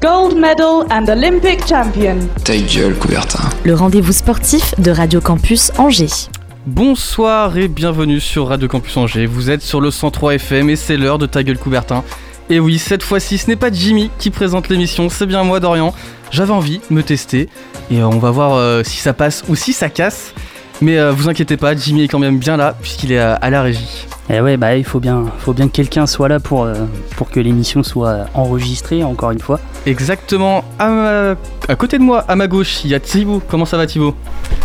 [0.00, 2.18] Gold medal and Olympic champion.
[2.44, 3.40] Ta gueule, Coubertin.
[3.64, 6.28] le rendez-vous sportif de Radio Campus Angers.
[6.66, 9.26] Bonsoir et bienvenue sur Radio Campus Angers.
[9.26, 12.04] Vous êtes sur le 103 FM et c'est l'heure de Ta gueule Coubertin.
[12.50, 15.92] Et oui, cette fois-ci, ce n'est pas Jimmy qui présente l'émission, c'est bien moi, Dorian.
[16.30, 17.48] J'avais envie de me tester
[17.90, 20.32] et on va voir euh, si ça passe ou si ça casse.
[20.80, 23.50] Mais euh, vous inquiétez pas, Jimmy est quand même bien là puisqu'il est à, à
[23.50, 24.06] la régie.
[24.30, 26.74] Eh ouais, bah il faut bien, faut bien que quelqu'un soit là pour, euh,
[27.16, 29.58] pour que l'émission soit enregistrée, encore une fois.
[29.86, 31.34] Exactement, à, ma-
[31.66, 33.42] à côté de moi, à ma gauche, il y a Thibaut.
[33.48, 34.14] Comment ça va Thibaut?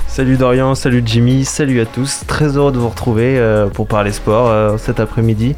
[0.08, 2.22] Salut Dorian, salut Jimmy, salut à tous.
[2.28, 5.56] Très heureux de vous retrouver euh, pour parler sport euh, cet après-midi.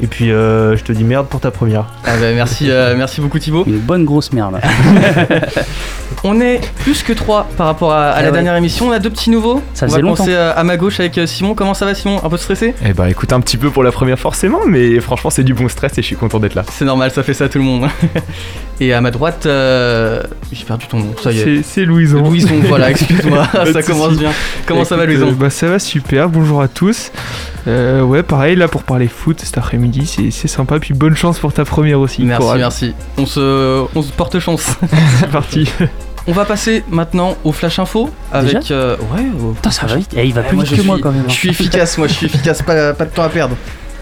[0.00, 1.86] Et puis euh, je te dis merde pour ta première.
[2.04, 3.64] Ah bah, merci, euh, merci beaucoup Thibaut.
[3.66, 4.60] Une bonne grosse merde.
[6.24, 8.32] On est plus que trois par rapport à, à Ah la ouais.
[8.32, 8.88] dernière émission.
[8.88, 9.62] On a deux petits nouveaux.
[9.74, 11.54] Ça On faisait va commencer euh, à ma gauche avec euh, Simon.
[11.54, 12.20] Comment ça va Simon?
[12.24, 12.74] Un peu stressé?
[12.84, 15.68] Eh bah écoute un petit peu pour la première forcément, mais franchement c'est du bon
[15.68, 16.64] stress et je suis content d'être là.
[16.72, 17.88] C'est normal, ça fait ça à tout le monde.
[18.80, 21.12] Et à ma droite, euh, j'ai perdu ton nom.
[21.20, 21.62] Ça y est.
[21.64, 22.22] C'est- Louison.
[22.22, 24.30] Louison, voilà, excuse-moi, ça commence bien.
[24.66, 25.28] Comment ça va Louison?
[25.28, 27.10] euh, Bah ça va super, bonjour à tous.
[27.66, 30.78] Euh, ouais pareil là pour parler foot cet après-midi, c'est- c'est sympa.
[30.78, 32.22] Puis bonne chance pour ta première aussi.
[32.22, 32.94] Merci, merci.
[33.18, 34.76] On se, on se porte chance.
[35.20, 35.68] C'est parti.
[36.26, 38.70] On va passer maintenant au flash info avec.
[38.70, 39.24] euh, ouais.
[39.42, 40.10] au- Putain, ça va vite.
[40.16, 41.22] Eh, il va Eh, plus moi, vite que moi quand même.
[41.22, 41.28] hein.
[41.28, 43.56] Je suis efficace, moi, je suis efficace, pas, pas de temps à perdre.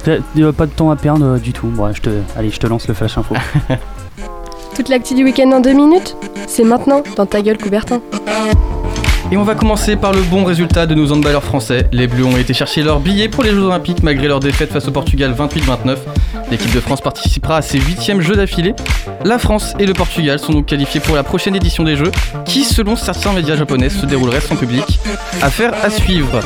[0.05, 1.67] Pas de temps à perdre euh, du tout.
[1.69, 3.35] Bon, je te, allez, je te lance le flash info.
[4.77, 8.01] Toute l'actu du week-end en deux minutes C'est maintenant dans ta gueule Coubertin.
[9.33, 11.89] Et on va commencer par le bon résultat de nos handballeurs français.
[11.91, 14.87] Les Bleus ont été chercher leur billet pour les Jeux Olympiques malgré leur défaite face
[14.87, 15.97] au Portugal 28-29.
[16.49, 18.75] L'équipe de France participera à ses huitièmes Jeux d'affilée.
[19.25, 22.13] La France et le Portugal sont donc qualifiés pour la prochaine édition des Jeux,
[22.45, 25.01] qui, selon certains médias japonais, se déroulerait sans public.
[25.43, 26.41] Affaire à suivre.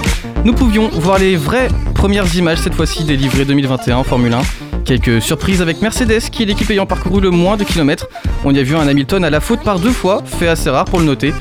[0.46, 4.40] Nous pouvions voir les vraies premières images cette fois-ci des livrets 2021 en Formule 1.
[4.86, 8.08] Quelques surprises avec Mercedes, qui est l'équipe ayant parcouru le moins de kilomètres.
[8.42, 10.86] On y a vu un Hamilton à la faute par deux fois, fait assez rare
[10.86, 11.34] pour le noter.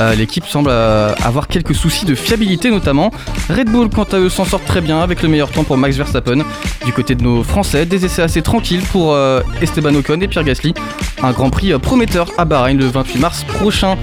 [0.00, 3.10] Euh, L'équipe semble euh, avoir quelques soucis de fiabilité notamment.
[3.48, 5.96] Red Bull quant à eux s'en sort très bien avec le meilleur temps pour Max
[5.96, 6.44] Verstappen.
[6.84, 10.44] Du côté de nos Français, des essais assez tranquilles pour euh, Esteban Ocon et Pierre
[10.44, 10.74] Gasly.
[11.22, 13.96] Un Grand Prix prometteur à Bahreïn le 28 mars prochain.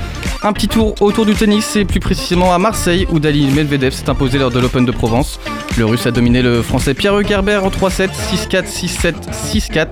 [0.43, 4.09] Un petit tour autour du tennis et plus précisément à Marseille où Dali Medvedev s'est
[4.09, 5.39] imposé lors de l'Open de Provence.
[5.77, 9.87] Le russe a dominé le français Pierre Gerber en 3-7, 6-4, 6-7, 6-4.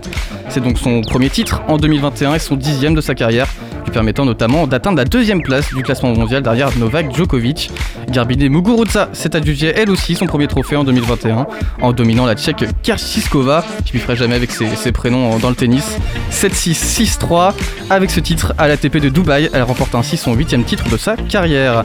[0.50, 3.48] C'est donc son premier titre en 2021 et son dixième de sa carrière,
[3.86, 7.72] lui permettant notamment d'atteindre la deuxième place du classement mondial derrière Novak Djokovic.
[8.12, 11.48] Garbine Muguruza s'est adjugé elle aussi son premier trophée en 2021
[11.82, 15.56] en dominant la tchèque Kerchiskova, je lui ferai jamais avec ses, ses prénoms dans le
[15.56, 15.98] tennis,
[16.32, 17.54] 7-6, 6-3.
[17.90, 21.16] Avec ce titre à l'ATP de Dubaï, elle remporte ainsi son huitième titre de sa
[21.16, 21.84] carrière.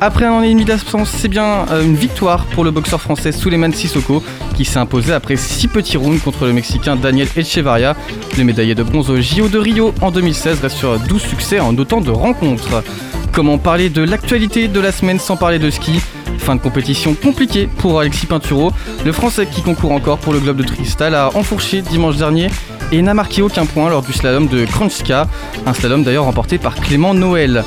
[0.00, 3.32] Après un an et demi d'absence, c'est bien euh, une victoire pour le boxeur français
[3.32, 4.22] Suleiman Sissoko
[4.56, 7.96] qui s'est imposé après 6 petits rounds contre le Mexicain Daniel Echevarria.
[8.38, 11.76] Le médaillé de bronze au JO de Rio en 2016 reste sur 12 succès en
[11.76, 12.82] autant de rencontres.
[13.32, 16.00] Comment parler de l'actualité de la semaine sans parler de ski
[16.36, 18.72] Fin de compétition compliquée pour Alexis Pinturo.
[19.06, 22.48] Le Français qui concourt encore pour le Globe de Cristal a enfourché dimanche dernier
[22.92, 25.28] et n'a marqué aucun point lors du slalom de Kranjska,
[25.64, 27.64] un slalom d'ailleurs remporté par Clément Noël.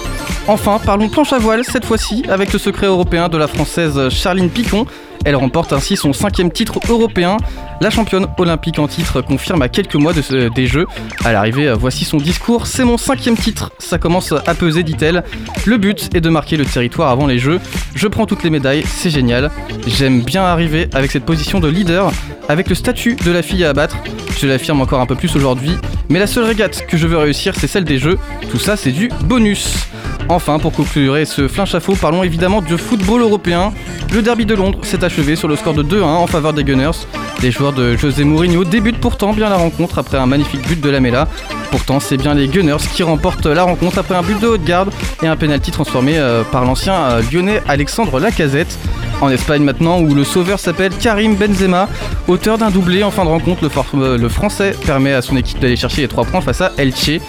[0.47, 4.51] Enfin, parlons planche à voile cette fois-ci avec le secret européen de la française Charline
[4.51, 4.85] Picon.
[5.25, 7.37] Elle remporte ainsi son cinquième titre européen.
[7.81, 10.85] La championne olympique en titre confirme à quelques mois des Jeux.
[11.25, 12.67] À l'arrivée, voici son discours.
[12.67, 13.71] C'est mon cinquième titre.
[13.79, 15.23] Ça commence à peser, dit-elle.
[15.65, 17.59] Le but est de marquer le territoire avant les Jeux.
[17.95, 19.51] Je prends toutes les médailles, c'est génial.
[19.87, 22.11] J'aime bien arriver avec cette position de leader,
[22.47, 23.97] avec le statut de la fille à abattre.
[24.39, 25.71] Je l'affirme encore un peu plus aujourd'hui.
[26.09, 28.19] Mais la seule régate que je veux réussir, c'est celle des Jeux.
[28.51, 29.87] Tout ça, c'est du bonus.
[30.27, 33.71] Enfin, pour conclure ce flinch à parlons évidemment du football européen.
[34.11, 37.05] Le derby de Londres s'est achevé sur le score de 2-1 en faveur des Gunners.
[37.41, 40.89] Les joueurs de José Mourinho débutent pourtant bien la rencontre après un magnifique but de
[40.89, 41.27] Lamela.
[41.69, 44.91] Pourtant, c'est bien les Gunners qui remportent la rencontre après un but de haute garde
[45.21, 48.77] et un penalty transformé euh, par l'ancien euh, lyonnais Alexandre Lacazette.
[49.21, 51.87] En Espagne maintenant, où le sauveur s'appelle Karim Benzema,
[52.27, 53.69] auteur d'un doublé en fin de rencontre, le,
[54.01, 57.19] euh, français permet à son équipe d'aller chercher les 3 points face à Elche.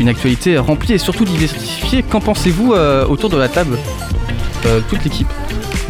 [0.00, 2.02] Une actualité remplie et surtout diversifiée.
[2.02, 3.78] Qu'en pensez-vous euh, autour de la table
[4.66, 5.28] Euh, Toute l'équipe?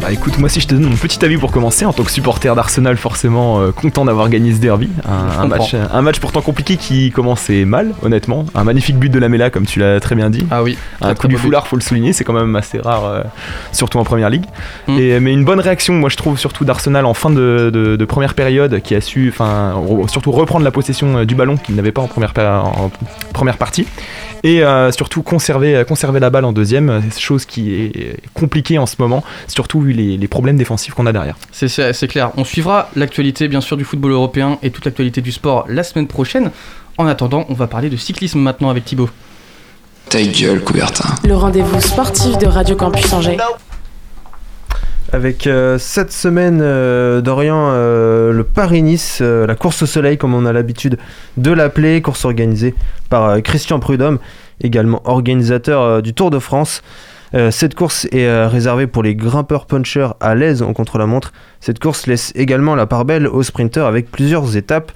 [0.03, 2.11] Bah écoute, moi si je te donne mon petit avis pour commencer, en tant que
[2.11, 4.89] supporter d'Arsenal, forcément euh, content d'avoir gagné ce derby.
[5.07, 8.45] Un, un match, un match pourtant compliqué qui commençait mal, honnêtement.
[8.53, 10.45] Un magnifique but de Lamela, comme tu l'as très bien dit.
[10.51, 10.77] Ah oui.
[10.99, 13.23] Un coup du foulard, faut le souligner, c'est quand même assez rare, euh,
[13.71, 14.43] surtout en première ligue.
[14.89, 14.99] Mm.
[14.99, 18.05] Et, mais une bonne réaction, moi je trouve, surtout d'Arsenal en fin de, de, de,
[18.05, 19.73] première période, qui a su, enfin,
[20.07, 22.91] surtout reprendre la possession euh, du ballon qu'il n'avait pas en première, en
[23.31, 23.87] première partie.
[24.43, 28.97] Et euh, surtout conserver, conserver la balle en deuxième, chose qui est compliquée en ce
[28.99, 31.35] moment, surtout vu les, les problèmes défensifs qu'on a derrière.
[31.51, 32.31] C'est clair.
[32.37, 36.07] On suivra l'actualité bien sûr du football européen et toute l'actualité du sport la semaine
[36.07, 36.51] prochaine.
[36.97, 39.09] En attendant, on va parler de cyclisme maintenant avec Thibaut.
[40.09, 41.09] Ta gueule, Coubertin.
[41.25, 43.37] Le rendez-vous sportif de Radio Campus Angers.
[45.11, 50.33] Avec euh, cette semaine euh, d'Orient, euh, le Paris-Nice, euh, la course au soleil comme
[50.33, 50.97] on a l'habitude
[51.37, 52.73] de l'appeler, course organisée
[53.09, 54.17] par euh, Christian Prudhomme,
[54.61, 56.81] également organisateur euh, du Tour de France.
[57.49, 61.33] Cette course est réservée pour les grimpeurs punchers à l'aise en contre-la-montre.
[61.59, 64.91] Cette course laisse également la part belle aux sprinteurs avec plusieurs étapes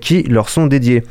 [0.00, 1.02] qui leur sont dédiées.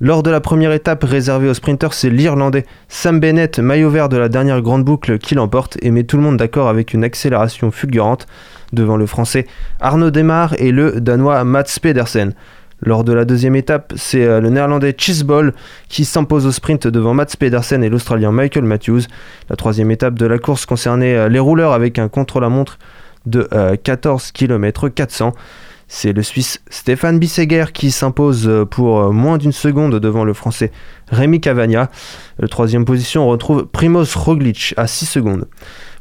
[0.00, 4.16] Lors de la première étape réservée aux sprinters, c'est l'Irlandais Sam Bennett, maillot vert de
[4.16, 7.72] la dernière grande boucle, qui l'emporte et met tout le monde d'accord avec une accélération
[7.72, 8.28] fulgurante
[8.72, 9.46] devant le Français
[9.80, 12.34] Arnaud Demar et le Danois Mats Pedersen.
[12.80, 15.52] Lors de la deuxième étape, c'est le néerlandais Chisball
[15.88, 19.02] qui s'impose au sprint devant Mats Pedersen et l'australien Michael Matthews.
[19.50, 22.78] La troisième étape de la course concernait les rouleurs avec un contre-la-montre
[23.26, 23.48] de
[23.82, 25.32] 14 km 400.
[25.90, 30.70] C'est le Suisse Stéphane Bisseguer qui s'impose pour moins d'une seconde devant le Français
[31.08, 31.90] Rémi Cavagna.
[32.38, 35.48] La troisième position, on retrouve Primoz Roglic à 6 secondes.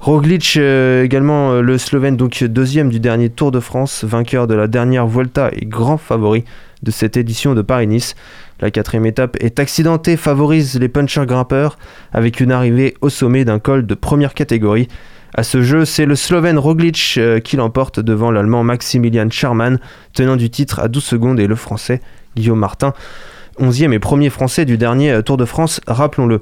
[0.01, 4.53] Roglic, euh, également euh, le Slovène, donc deuxième du dernier Tour de France, vainqueur de
[4.53, 6.43] la dernière Vuelta et grand favori
[6.83, 8.15] de cette édition de Paris-Nice.
[8.59, 11.77] La quatrième étape est accidentée, favorise les punchers grimpeurs
[12.13, 14.87] avec une arrivée au sommet d'un col de première catégorie.
[15.33, 19.79] À ce jeu, c'est le Slovène Roglic euh, qui l'emporte devant l'Allemand Maximilian Charman,
[20.13, 22.01] tenant du titre à 12 secondes, et le Français
[22.35, 22.93] Guillaume Martin,
[23.59, 26.41] 11e et premier Français du dernier Tour de France, rappelons-le.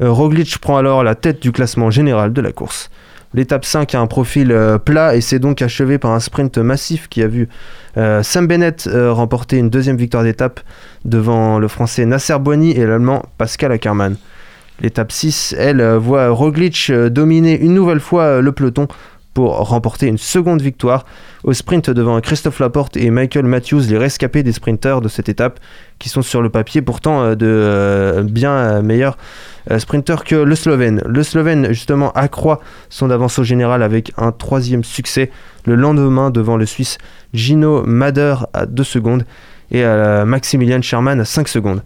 [0.00, 2.90] Euh, Roglic prend alors la tête du classement général de la course.
[3.34, 7.08] L'étape 5 a un profil euh, plat et s'est donc achevé par un sprint massif
[7.08, 7.48] qui a vu
[7.96, 10.60] euh, Sam Bennett euh, remporter une deuxième victoire d'étape
[11.04, 14.16] devant le français Nasser Boigny et l'allemand Pascal Ackermann.
[14.80, 18.88] L'étape 6, elle, voit Roglic dominer une nouvelle fois le peloton
[19.34, 21.04] pour remporter une seconde victoire
[21.44, 25.60] au sprint devant Christophe Laporte et Michael Matthews, les rescapés des sprinteurs de cette étape,
[25.98, 29.16] qui sont sur le papier pourtant de euh, bien meilleurs
[29.70, 31.02] euh, sprinteurs que le Slovène.
[31.06, 35.30] Le Slovène justement accroît son avance au général avec un troisième succès
[35.64, 36.98] le lendemain devant le Suisse
[37.32, 39.24] Gino Mader à 2 secondes
[39.70, 39.82] et
[40.26, 41.82] Maximilian Sherman à 5 secondes.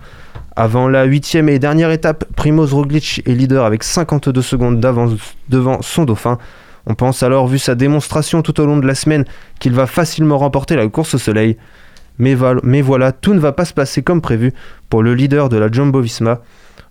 [0.58, 5.12] Avant la huitième et dernière étape, Primoz Roglic est leader avec 52 secondes d'avance
[5.50, 6.38] devant son dauphin.
[6.86, 9.24] On pense alors, vu sa démonstration tout au long de la semaine,
[9.58, 11.56] qu'il va facilement remporter la course au soleil.
[12.18, 14.52] Mais, voilà, tout ne va pas se passer comme prévu
[14.88, 16.40] pour le leader de la Jumbo Visma.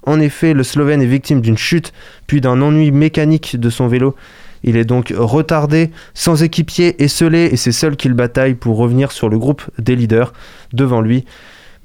[0.04, 1.94] En effet, le Slovène est victime d'une chute,
[2.28, 4.16] puis d'un ennui mécanique de son vélo.
[4.64, 9.30] Il est donc retardé, sans équipier, esselé, et c'est seul qu'il bataille pour revenir sur
[9.30, 10.34] le groupe des leaders
[10.74, 11.26] devant lui.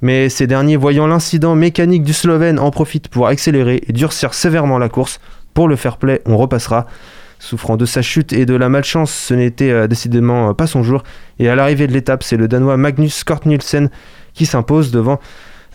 [0.01, 4.79] Mais ces derniers, voyant l'incident mécanique du Slovène, en profitent pour accélérer et durcir sévèrement
[4.79, 5.19] la course.
[5.53, 6.87] Pour le fair play, on repassera.
[7.43, 11.01] Souffrant de sa chute et de la malchance, ce n'était euh, décidément pas son jour.
[11.39, 13.89] Et à l'arrivée de l'étape, c'est le Danois Magnus Kort Nielsen
[14.33, 15.19] qui s'impose devant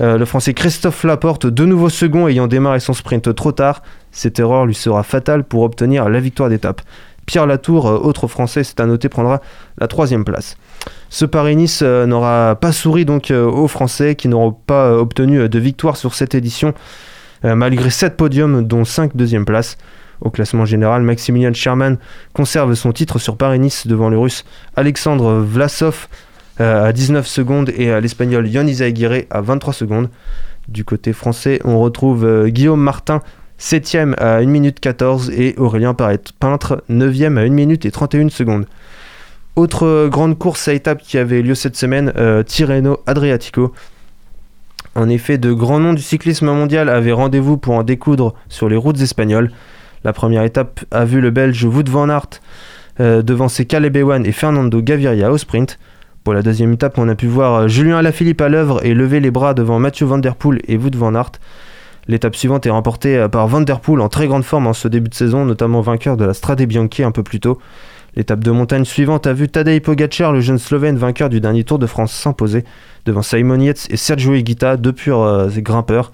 [0.00, 3.82] euh, le Français Christophe Laporte, de nouveau second ayant démarré son sprint trop tard.
[4.12, 6.82] Cette erreur lui sera fatale pour obtenir la victoire d'étape.
[7.24, 9.40] Pierre Latour, euh, autre Français, c'est à noter, prendra
[9.78, 10.56] la troisième place.
[11.08, 15.96] Ce Paris-Nice euh, n'aura pas souri donc aux Français qui n'auront pas obtenu de victoire
[15.96, 16.74] sur cette édition,
[17.42, 19.76] malgré 7 podiums, dont 5 deuxième places.
[20.20, 21.98] Au classement général, Maximilian Sherman
[22.32, 24.44] conserve son titre sur Paris-Nice devant le russe
[24.76, 26.08] Alexandre Vlasov
[26.60, 30.08] euh, à 19 secondes et l'espagnol Yannis Aguirre à 23 secondes.
[30.68, 33.20] Du côté français, on retrouve euh, Guillaume Martin
[33.60, 38.66] 7ème à 1 minute 14 et Aurélien Peintre 9ème à 1 minute et 31 secondes.
[39.54, 43.72] Autre grande course à étapes qui avait lieu cette semaine, euh, Tirreno Adriatico.
[44.94, 48.76] En effet, de grands noms du cyclisme mondial avaient rendez-vous pour en découdre sur les
[48.76, 49.50] routes espagnoles.
[50.06, 52.40] La première étape a vu le Belge Wout van Aert
[53.00, 55.80] euh, devancer Caleb et Fernando Gaviria au sprint.
[56.22, 59.18] Pour la deuxième étape, on a pu voir euh, Julien Alaphilippe à l'œuvre et lever
[59.18, 61.32] les bras devant Mathieu Van Der Poel et Wout van Aert.
[62.06, 64.86] L'étape suivante est remportée euh, par Van Der Poel en très grande forme en ce
[64.86, 67.58] début de saison, notamment vainqueur de la Strade Bianchi un peu plus tôt.
[68.14, 71.80] L'étape de montagne suivante a vu Tadej Pogacar, le jeune Slovène vainqueur du dernier Tour
[71.80, 72.64] de France, s'imposer
[73.06, 76.12] devant Simon Yates et Sergio Higuita, deux purs grimpeurs.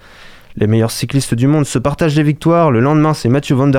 [0.55, 2.71] Les meilleurs cyclistes du monde se partagent les victoires.
[2.71, 3.71] Le lendemain, c'est Mathieu Van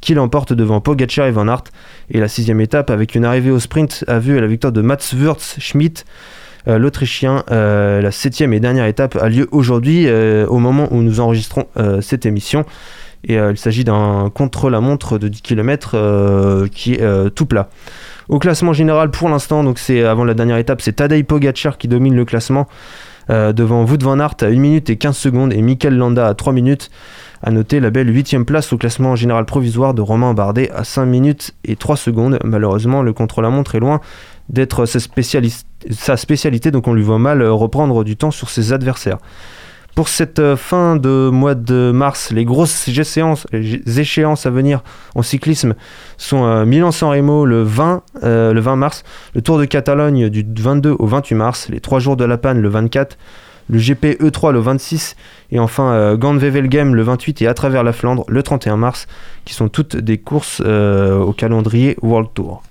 [0.00, 1.64] qui l'emporte devant Pogacar et Van Aert.
[2.10, 5.14] Et la sixième étape, avec une arrivée au sprint, a vu la victoire de Mats
[5.14, 6.04] Wurz Schmidt,
[6.68, 7.42] euh, l'Autrichien.
[7.50, 11.66] Euh, la septième et dernière étape a lieu aujourd'hui, euh, au moment où nous enregistrons
[12.00, 12.64] cette émission.
[13.26, 17.70] Et il s'agit d'un contre-la-montre de 10 km qui est tout plat.
[18.28, 21.88] Au classement général, pour l'instant, donc c'est avant la dernière étape, c'est Tadej Pogacar qui
[21.88, 22.68] domine le classement
[23.30, 26.34] euh, devant Wout van Aert à 1 minute et 15 secondes et Mikel Landa à
[26.34, 26.90] 3 minutes.
[27.42, 31.04] À noter la belle 8 place au classement général provisoire de Romain Bardet à 5
[31.04, 32.38] minutes et 3 secondes.
[32.42, 34.00] Malheureusement, le contre-la-montre est loin
[34.48, 39.18] d'être sa, spécialité, donc on lui voit mal reprendre du temps sur ses adversaires.
[39.94, 44.82] Pour cette euh, fin de mois de mars, les grosses échéances, les échéances à venir
[45.14, 45.74] en cyclisme
[46.16, 50.44] sont euh, Milan-San Remo le 20, euh, le 20 mars, le Tour de Catalogne du
[50.60, 53.16] 22 au 28 mars, les 3 jours de la panne le 24,
[53.70, 55.16] le GP E3 le 26
[55.52, 59.06] et enfin euh, Gand-Wevelgem le 28 et à travers la Flandre le 31 mars,
[59.44, 62.62] qui sont toutes des courses euh, au calendrier World Tour.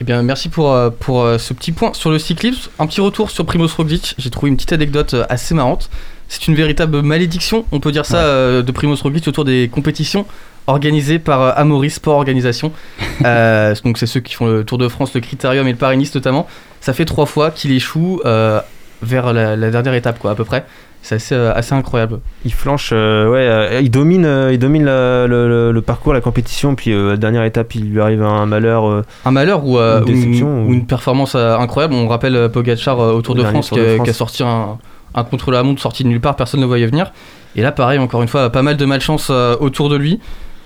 [0.00, 2.70] Eh bien, merci pour, euh, pour euh, ce petit point sur le cyclisme.
[2.78, 4.14] Un petit retour sur Primoz Roglic.
[4.16, 5.90] J'ai trouvé une petite anecdote euh, assez marrante.
[6.32, 10.26] C'est une véritable malédiction, on peut dire ça, euh, de Primoz Roglic autour des compétitions
[10.68, 12.72] organisées par euh, Amaury Sport Organisation.
[13.26, 16.14] Euh, donc, c'est ceux qui font le Tour de France, le Critérium et le Paris-Nice
[16.14, 16.46] notamment.
[16.80, 18.60] Ça fait trois fois qu'il échoue euh,
[19.02, 20.64] vers la, la dernière étape, quoi, à peu près.
[21.02, 22.20] C'est assez, euh, assez incroyable.
[22.46, 26.14] Il flanche, euh, ouais, euh, il domine, euh, il domine la- le, le- le parcours,
[26.14, 29.02] la compétition, puis la dernière étape, il lui arrive un malheur.
[29.26, 31.92] Un malheur ou, Une ou déception, ou ou- une performance incroyable.
[31.92, 34.04] On rappelle euh, Pogacar euh, au Tour Le de France, de France.
[34.04, 34.78] qui a sorti un,
[35.14, 37.12] un contre-la-montre sorti de nulle part, personne ne voyait venir.
[37.56, 40.20] Et là, pareil, encore une fois, pas mal de malchance euh, autour de lui.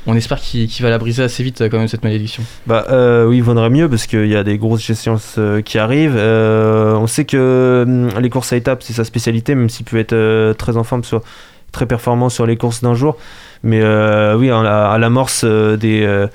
[0.06, 2.42] On espère qu'il va la briser assez vite, euh, quand même, cette malédiction.
[2.66, 6.16] Bah euh, oui, il vaudrait mieux parce qu'il y a des grosses échéances qui arrivent.
[6.16, 10.52] On sait que hum, les courses à étapes, c'est sa spécialité, même s'il peut être
[10.58, 11.22] très en forme, soit
[11.72, 13.16] très performant sur les courses d'un jour.
[13.64, 16.26] Mais euh, oui, à la- à l'amorce euh, des, euh,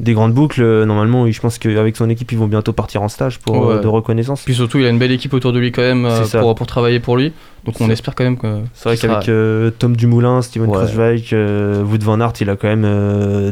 [0.00, 3.38] des grandes boucles, normalement, je pense qu'avec son équipe, ils vont bientôt partir en stage
[3.38, 3.80] pour, Ouais.
[3.80, 4.42] de reconnaissance.
[4.42, 6.08] Puis surtout, il a une belle équipe autour de lui, quand même,
[6.40, 7.32] pour, pour travailler pour lui.
[7.64, 8.60] Donc on espère quand même que.
[8.74, 10.86] C'est vrai sera- qu'avec euh, Tom Dumoulin, Steven Ouais.
[11.32, 12.82] Euh, Wout van Aert, il a quand même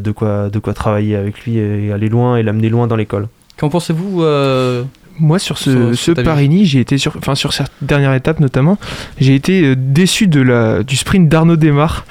[0.01, 3.29] de, quoi, de quoi travailler avec lui et aller loin et l'amener loin dans l'école.
[3.59, 4.83] Qu'en pensez-vous euh,
[5.19, 8.79] Moi, sur ce, ce Paris-Nice, j'ai été sur, enfin sur cette dernière étape notamment,
[9.19, 12.05] j'ai été euh, déçu de la du sprint d'Arnaud Desmar.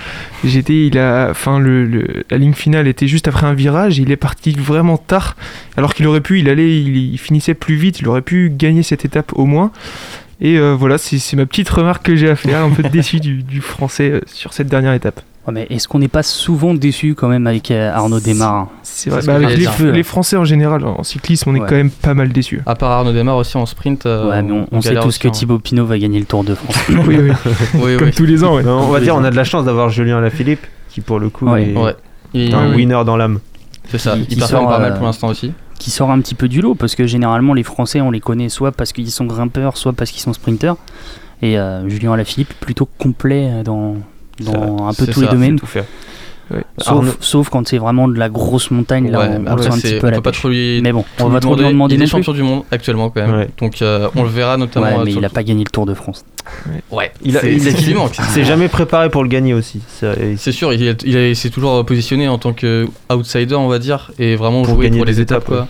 [0.44, 4.12] J'étais, il a, enfin le, le- la ligne finale était juste après un virage, il
[4.12, 5.36] est parti vraiment tard,
[5.78, 8.82] alors qu'il aurait pu, il allait, il, il finissait plus vite, il aurait pu gagner
[8.84, 9.72] cette étape au moins.
[10.42, 13.20] Et euh, voilà, c'est c'est ma petite remarque que j'ai à faire, un peu déçu
[13.20, 15.22] du, du français euh, sur cette dernière étape.
[15.48, 19.12] Ouais, mais est-ce qu'on n'est pas souvent déçu quand même avec euh, Arnaud Desmar C'est
[19.12, 21.92] vrai, bah, que avec les, les Français en général en cyclisme, on est quand même
[21.92, 22.62] pas mal déçus.
[22.66, 24.06] À part Arnaud Demar aussi en sprint.
[24.08, 25.32] euh, Ouais, mais on, on sait tous aussi, que hein.
[25.32, 26.76] Thibaut Pinot va gagner le Tour de France.
[27.08, 27.32] oui, oui.
[27.76, 28.14] Oui, Comme oui.
[28.16, 28.64] tous les ans, ouais.
[28.64, 31.30] Non, on va dire, on a de la chance d'avoir Julien Lafilippe, qui pour le
[31.30, 31.64] coup Ouais.
[31.64, 31.96] est.
[32.34, 33.40] Il- un winner dans l'âme.
[33.90, 35.54] C'est ça, il qui performe sort, pas mal euh, pour l'instant aussi.
[35.78, 38.50] qui sort un petit peu du lot parce que généralement les Français on les connaît
[38.50, 40.78] soit parce qu'ils sont grimpeurs, soit parce qu'ils sont sprinteurs.
[41.44, 43.96] Et euh, Julien Alaphilippe plutôt complet dans,
[44.40, 45.60] dans un peu tous les domaines.
[45.60, 45.86] Tout faire.
[46.78, 49.66] Sauf, Arnaud- sauf quand c'est vraiment de la grosse montagne, là Ouais, on, on le
[49.66, 50.80] un petit peu on à la peut pas trop lui.
[50.84, 51.96] Mais bon, on va trop lui demander.
[51.96, 53.36] Il est champion du monde actuellement quand même.
[53.36, 53.50] Ouais.
[53.60, 54.86] Donc euh, on le verra notamment.
[54.86, 56.24] Ouais, euh, mais sur il le a pas gagné le Tour de France.
[56.92, 57.56] Ouais, Il a- il.
[57.56, 59.82] Il s'est jamais préparé pour le gagner aussi.
[60.38, 63.68] C'est sûr, il, est- il, est- il s'est toujours positionné en tant que outsider, on
[63.68, 65.40] va dire, et vraiment Pour jouer pour les étapes.
[65.46, 65.68] étapes, quoi.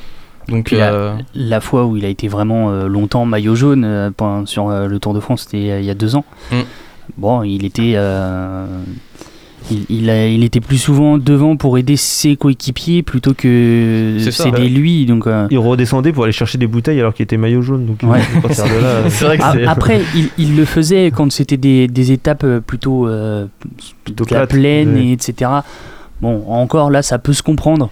[0.50, 4.10] Donc, la- euh, La fois où il a été vraiment euh, longtemps maillot jaune euh,
[4.46, 6.26] sur euh, le Tour de France, c'était euh, il y a deux ans.
[6.52, 6.56] Mm.
[7.18, 8.66] Bon, il était, euh,
[9.72, 14.62] il, il a- il était plus souvent devant pour aider ses coéquipiers plutôt que s'aider
[14.64, 14.70] ouais.
[14.70, 15.06] lui.
[15.06, 17.86] Donc, euh, Il redescendait pour aller chercher des bouteilles alors qu'il était maillot jaune.
[17.86, 18.20] Donc, Ouais.
[18.38, 19.66] à partir de là, c'est vrai que a- c'est.
[19.66, 23.46] après, il, il le faisait quand c'était des, des étapes euh, plutôt, euh,
[24.04, 24.50] plutôt de la plate.
[24.60, 25.06] plaine, Ouais.
[25.06, 25.50] et etc.
[26.22, 27.90] Bon, encore là, ça peut se comprendre.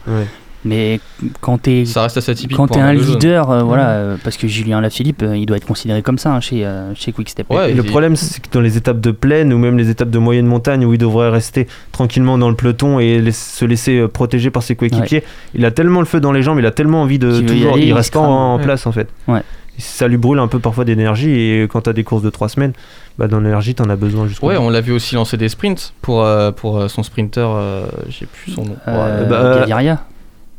[0.65, 0.99] Mais
[1.41, 2.55] quand t'es Ça reste assez atypique.
[2.55, 5.65] quand t'es un leader, euh, voilà, euh, parce que Julien Lafilippe, euh, il doit être
[5.65, 7.49] considéré comme ça hein, chez, euh, chez Quickstep.
[7.51, 9.89] Ouais, Et le il- problème, c'est que dans les étapes de plaine ou même les
[9.89, 13.65] étapes de moyenne montagne où il devrait rester tranquillement dans le peloton et laiss- se
[13.65, 16.65] laisser euh, protéger par ses coéquipiers, il a tellement le feu dans les jambes, il
[16.65, 17.73] a tellement envie de y toujours.
[17.73, 18.31] aller, il il reste pas en, crame.
[18.33, 18.63] en Ouais.
[18.63, 19.09] place en fait.
[19.27, 19.41] Ouais.
[19.79, 22.73] Ça lui brûle un peu parfois d'énergie et quand t'as des courses de 3 semaines,
[23.17, 24.61] bah, dans l'énergie, t'en as besoin jusqu'au Ouais, bout.
[24.61, 28.51] on l'a vu aussi lancer des sprints pour, euh, pour son sprinter, euh, j'ai plus
[28.51, 28.75] son nom.
[28.87, 29.29] Euh, Ouais.
[29.29, 30.03] bah, Gaviria.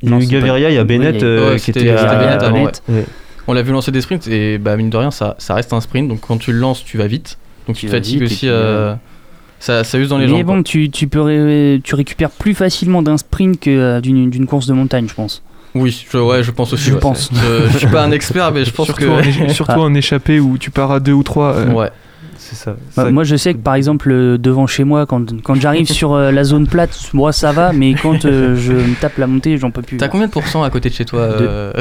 [0.04, 2.82] Il y a eu Gaviria, il y a Bennett euh, qui était à- Bennett.
[3.46, 5.80] On l'a vu lancer des sprints et bah, mine de rien, ça, ça reste un
[5.80, 6.08] sprint.
[6.08, 7.36] Donc quand tu le lances, tu vas vite.
[7.66, 8.48] Donc tu te fatigues aussi.
[8.48, 8.94] euh, euh,
[9.60, 10.42] ça, ça use dans les Mais jambes.
[10.46, 14.66] bon, tu, tu, peux ré- tu récupères plus facilement d'un sprint que euh, d'une course
[14.66, 15.42] de montagne, je pense.
[15.74, 16.84] Oui, je, ouais, je pense aussi.
[16.90, 17.00] Je ouais.
[17.00, 17.30] pense.
[17.34, 19.44] Je, je suis pas un expert, mais je pense surtout, que.
[19.44, 19.80] en, surtout Ah.
[19.80, 21.52] en échappé où tu pars à deux ou trois.
[21.54, 21.90] euh, Ouais.
[22.38, 22.72] C'est ça.
[22.96, 25.86] Bah, Ça- moi, je sais que par exemple, euh, devant chez moi, quand, quand j'arrive
[25.90, 29.26] sur euh, la zone plate, moi ça va, mais quand euh, je me tape la
[29.26, 29.96] montée, j'en peux plus.
[29.96, 31.72] T'as combien de pourcents à côté de chez toi euh,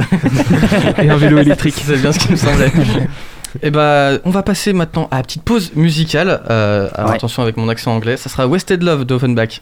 [1.01, 1.75] Et un vélo électrique.
[1.83, 2.71] C'est bien ce qui me semblait.
[3.61, 6.41] Et bah, on va passer maintenant à la petite pause musicale.
[6.49, 7.15] Euh, alors Ouais.
[7.17, 9.61] attention avec mon accent anglais, ça sera Wasted Love d'Offenbach.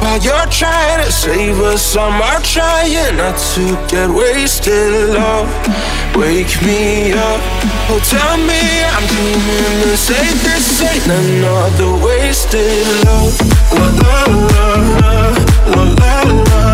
[0.00, 5.10] While you're trying to save us, I'm trying not to get wasted.
[5.14, 5.48] Love,
[6.16, 7.40] wake me up.
[7.90, 8.62] Oh, tell me
[8.94, 10.34] I'm dreaming the.
[10.42, 13.34] This ain't another wasted love.
[13.72, 14.68] La la la
[15.00, 15.14] la
[15.70, 16.73] la la la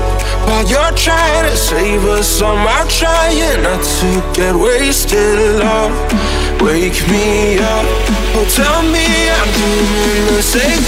[0.51, 2.41] while you're trying to save us.
[2.41, 5.37] I'm out trying not to get wasted.
[5.63, 5.95] Love,
[6.61, 7.85] wake me up.
[8.35, 10.41] Oh, tell me I'm doing the.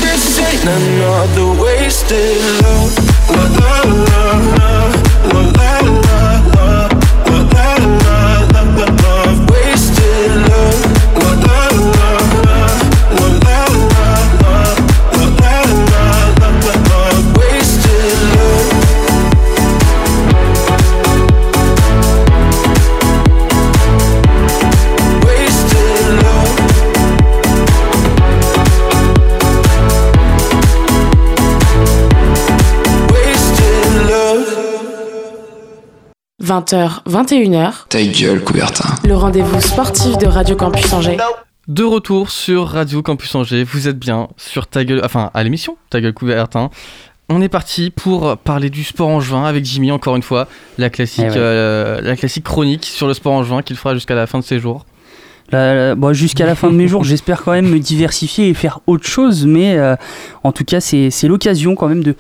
[0.04, 2.94] This ain't another wasted love.
[3.34, 3.76] La la
[4.10, 4.26] la
[4.58, 4.74] la
[5.32, 5.74] la la
[6.08, 6.33] la
[36.62, 38.88] 20h, 21h, Ta gueule, Coubertin.
[39.08, 41.18] le rendez-vous sportif de Radio Campus Angers.
[41.68, 45.78] De retour sur Radio Campus Angers, vous êtes bien sur ta gueule, enfin à l'émission
[45.90, 46.56] Ta gueule couverte.
[46.56, 46.70] hein.
[47.30, 50.92] On est parti pour parler du sport en juin avec Jimmy encore une fois, la
[50.92, 51.38] classique, Eh ouais.
[51.38, 54.44] euh, la classique chronique sur le sport en juin qu'il fera jusqu'à la fin de
[54.44, 54.86] ses jours.
[55.52, 59.08] Bon, Jusqu'à la fin de mes jours, j'espère quand même me diversifier et faire autre
[59.08, 59.96] chose, mais euh,
[60.44, 62.16] en tout cas, c'est l'occasion quand même de,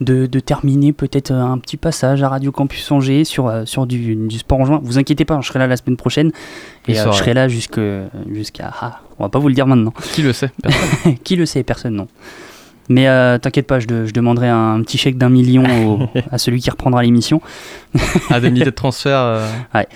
[0.00, 4.14] de, de terminer peut-être un petit passage à Radio Campus Angers sur, euh, sur du,
[4.14, 4.80] du sport en juin.
[4.82, 6.32] Vous inquiétez pas, je serai là la semaine prochaine
[6.88, 8.10] et euh, je serai là jusqu'à.
[8.80, 9.92] ah, on va pas vous le dire maintenant.
[10.12, 10.50] Qui le sait.
[11.24, 12.08] Qui le sait Personne, non.
[12.88, 16.38] Mais euh, t'inquiète pas, je, de- je demanderai un petit chèque d'un million au- à
[16.38, 17.40] celui qui reprendra l'émission.
[18.30, 19.18] À des milliers de transferts.
[19.18, 19.88] euh, Ouais.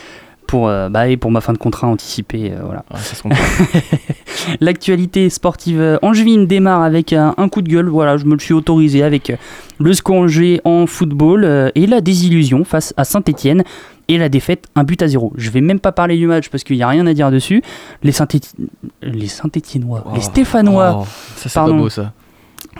[0.51, 2.85] Pour, euh, bah, et pour ma fin de contrat anticipée, euh, voilà.
[2.93, 3.31] ouais.
[4.61, 7.89] L'actualité sportive euh, angevine démarre avec un, un coup de gueule.
[7.89, 9.33] Voilà, je me le suis autorisé avec
[9.79, 13.63] le SCO Angers en football euh, et la désillusion face à Saint-Etienne
[14.09, 15.33] et la défaite, un but à zéro.
[15.37, 17.63] Je vais même pas parler du match parce qu'il n'y a rien à dire dessus.
[18.03, 18.55] Les Saint-Éti-
[19.03, 20.97] les Saint-Étiennois, les Stéphanois.
[21.03, 21.05] Oh,
[21.37, 22.13] ça c'est pas beau ça.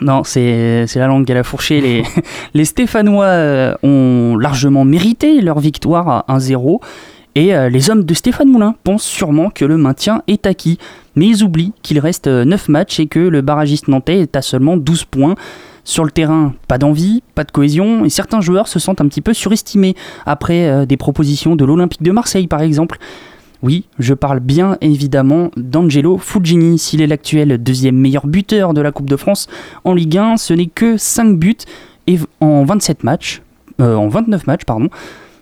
[0.01, 1.79] Non, c'est c'est la langue qu'elle a fourché.
[1.79, 2.03] Les,
[2.53, 6.79] les Stéphanois ont largement mérité leur victoire à 1-0.
[7.35, 10.77] Et euh, les hommes de Stéphane Moulin pensent sûrement que le maintien est acquis.
[11.15, 14.77] Mais ils oublient qu'il reste 9 matchs et que le barragiste nantais est à seulement
[14.77, 15.35] 12 points.
[15.83, 19.21] Sur le terrain, pas d'envie, pas de cohésion, et certains joueurs se sentent un petit
[19.21, 19.95] peu surestimés
[20.27, 22.99] après euh, des propositions de l'Olympique de Marseille par exemple.
[23.63, 26.79] Oui, je parle bien évidemment d'Angelo Fuggini.
[26.79, 29.47] S'il est l'actuel deuxième meilleur buteur de la Coupe de France
[29.83, 31.57] en Ligue 1, ce n'est que 5 buts
[32.39, 33.41] en 27 matchs,
[33.79, 34.89] euh, en 29 matchs, pardon.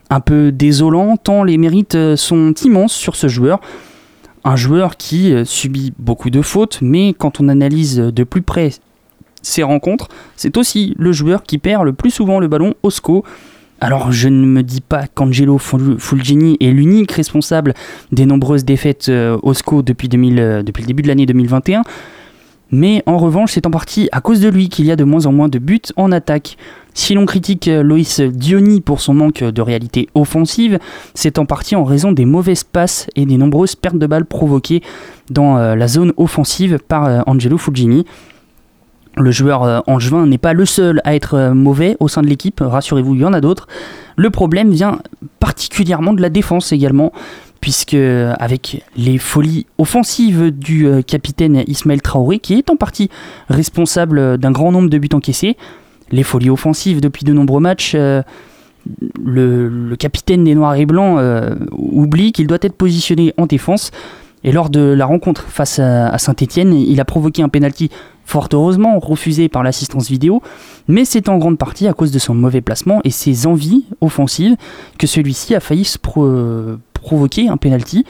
[0.10, 3.60] Un peu désolant tant les mérites euh, sont immenses sur ce joueur.
[4.44, 8.72] Un joueur qui euh, subit beaucoup de fautes, mais quand on analyse de plus près
[9.42, 13.24] ses rencontres, c'est aussi le joueur qui perd le plus souvent le ballon au SCO.
[13.82, 17.74] Alors je ne me dis pas qu'Angelo Ful- Fulgini est l'unique responsable
[18.12, 21.84] des nombreuses défaites euh, au SCO depuis, 2000, depuis le début de l'année 2021,
[22.72, 25.26] mais en revanche c'est en partie à cause de lui qu'il y a de moins
[25.28, 26.58] en moins de buts en attaque.
[27.00, 30.80] Si l'on critique euh, Loïs Diony pour son manque de réalité offensive,
[31.14, 34.84] c'est en partie en raison des mauvaises passes et des nombreuses pertes de balles provoquées
[35.30, 38.06] dans euh, la zone offensive par euh, Angelo Fulgini.
[39.16, 43.16] Le joueur angevin n'est pas le seul à être mauvais au sein de l'équipe, rassurez-vous,
[43.16, 43.68] il y en a d'autres.
[44.18, 45.00] Le problème vient
[45.40, 47.12] particulièrement de la défense également,
[47.60, 53.10] puisque avec les folies offensives du capitaine Ismaël Traoré, qui est en partie
[53.50, 55.58] responsable d'un grand nombre de buts encaissés,
[56.12, 58.22] les folies offensives depuis de nombreux matchs, euh,
[59.24, 63.92] le, capitaine des Noirs et Blancs euh, oublie qu'il doit être positionné en défense.
[64.44, 67.90] Et lors de la rencontre face à, Saint-Etienne, il a provoqué un penalty
[68.26, 70.42] fort heureusement refusé par l'assistance vidéo,
[70.88, 74.56] mais c'est en grande partie à cause de son mauvais placement et ses envies offensives
[74.98, 76.32] que celui-ci a failli se pro-
[76.94, 78.06] provoquer un penalty.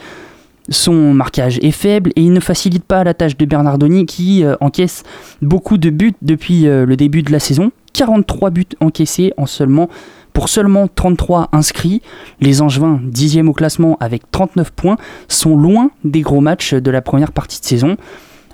[0.68, 4.54] Son marquage est faible et il ne facilite pas la tâche de Bernardoni qui euh,
[4.60, 5.02] encaisse
[5.42, 7.72] beaucoup de buts depuis le début de la saison.
[7.92, 9.88] 43 buts encaissés en seulement
[10.32, 12.02] pour seulement 33 inscrits.
[12.40, 14.96] Les Angevins, 10e au classement avec 39 points,
[15.28, 17.96] sont loin des gros matchs de la première partie de saison.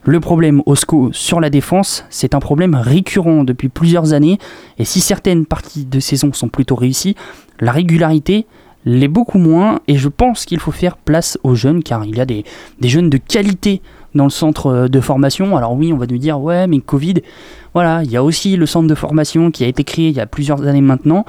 [0.05, 4.38] Le problème au SCO sur la défense, c'est un problème récurrent depuis plusieurs années,
[4.79, 7.16] et si certaines parties de saison sont plutôt réussies,
[7.59, 8.46] la régularité
[8.85, 12.20] l'est beaucoup moins, et je pense qu'il faut faire place aux jeunes, car il y
[12.20, 12.44] a des
[12.83, 13.83] jeunes de qualité
[14.17, 15.57] dans le centre euh, de formation.
[15.57, 17.15] Alors oui, on va nous dire, ouais, mais Covid,
[17.75, 20.21] voilà, il y a aussi le centre de formation qui a été créé il y
[20.21, 21.25] a plusieurs années maintenant,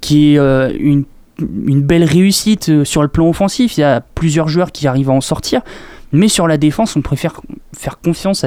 [0.00, 1.04] qui est euh, une,
[1.38, 3.76] belle réussite euh, sur le plan offensif.
[3.76, 5.62] Il y a plusieurs joueurs qui arrivent à en sortir.
[6.12, 7.40] Mais sur la défense, on préfère
[7.76, 8.44] faire confiance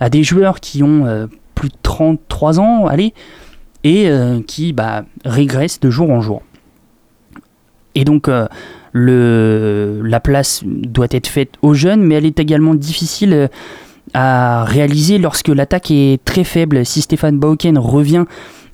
[0.00, 3.14] à, des joueurs qui ont plus de 33 ans, allez,
[3.84, 4.10] et
[4.48, 6.42] qui bah, régressent de jour en jour.
[7.94, 8.28] Et donc,
[8.94, 13.48] le, la place doit être faite aux jeunes, mais elle est également difficile euh,
[14.14, 16.86] à réaliser lorsque l'attaque est très faible.
[16.86, 18.24] Si Stéphane Bauken revient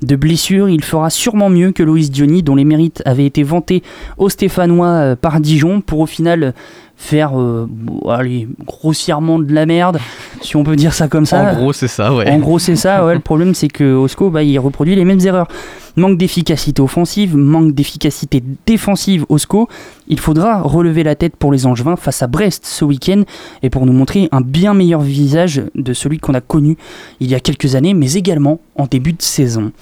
[0.02, 3.83] de blessure, il fera sûrement mieux que Loïs Diony, dont les mérites avaient été vantés
[4.18, 6.52] aux Stéphanois euh, par Dijon, pour au final
[7.01, 7.67] faire euh,
[8.09, 9.99] allez, grossièrement de la merde,
[10.43, 11.53] si on peut dire ça comme ça.
[11.53, 12.31] En gros, c'est ça, ouais.
[12.31, 13.05] En gros, c'est ça.
[13.05, 15.49] Ouais, le problème, c'est que Osco, bah, il reproduit les mêmes erreurs.
[15.97, 19.67] Manque d'efficacité offensive, manque d'efficacité défensive Osco.
[20.09, 23.23] Il faudra relever la tête pour les Angevins face à Brest ce week-end
[23.63, 26.77] et pour nous montrer un bien meilleur visage de celui qu'on a connu
[27.19, 29.73] il y a quelques années, mais également en début de saison.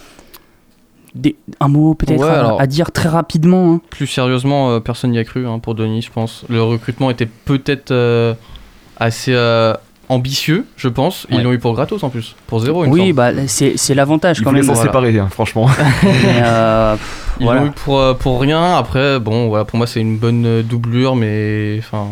[1.19, 3.73] Des- un mot peut-être Ouais, à, dire très rapidement.
[3.75, 3.81] hein.
[3.91, 6.45] Plus sérieusement, euh, personne n'y a cru hein, pour Denis, je pense.
[6.49, 8.35] Le recrutement était peut-être euh,
[8.99, 9.75] assez euh,
[10.09, 11.27] ambitieux, je pense.
[11.31, 11.43] Ils Ouais.
[11.43, 12.85] l'ont eu pour gratos en plus, pour zéro.
[12.85, 14.63] me Oui, bah, c'est c'est l'avantage quand même.
[14.63, 14.89] s'en voilà.
[14.91, 15.67] séparer, hein, franchement.
[16.05, 17.61] Mais, euh, pff, Ils voilà.
[17.63, 18.77] l'ont eu pour, pour rien.
[18.77, 22.07] Après, bon, voilà, pour moi, c'est une bonne doublure, mais enfin.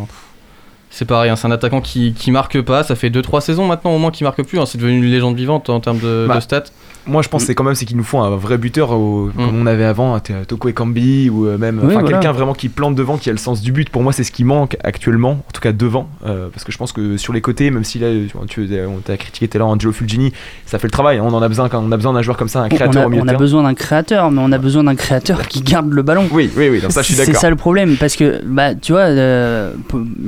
[0.90, 2.82] C'est pareil, hein, c'est un attaquant qui, qui marque pas.
[2.82, 4.58] Ça fait 2-3 saisons maintenant au moins qu'il marque plus.
[4.58, 4.64] hein.
[4.64, 6.62] C'est devenu une légende vivante en termes de, Bah, de stats.
[7.06, 9.30] Moi, je pense que c'est quand même c'est qu'il nous faut un vrai buteur au-
[9.36, 12.08] comme on avait avant, t- Toko Ekambi ou euh, même Oui, enfin, voilà.
[12.18, 13.88] quelqu'un vraiment qui plante devant, qui a le sens du but.
[13.90, 16.78] Pour moi, c'est ce qui manque actuellement, en tout cas devant, euh, parce que je
[16.78, 18.08] pense que sur les côtés, même si là,
[18.48, 20.32] tu, on t'a critiqué tout à l'heure Angelo Fulgini,
[20.66, 21.18] ça fait le travail.
[21.18, 21.24] hein.
[21.24, 23.02] on en a besoin, quand on a besoin d'un joueur comme ça, un On créateur
[23.02, 23.38] a, au milieu on a terrain.
[23.38, 26.26] besoin d'un créateur, mais on a besoin d'un créateur qui garde le ballon.
[26.32, 26.80] Oui, oui, oui.
[26.88, 27.40] ça, je suis C'est d'accord.
[27.40, 29.72] ça le problème, parce que, bah, tu vois, euh,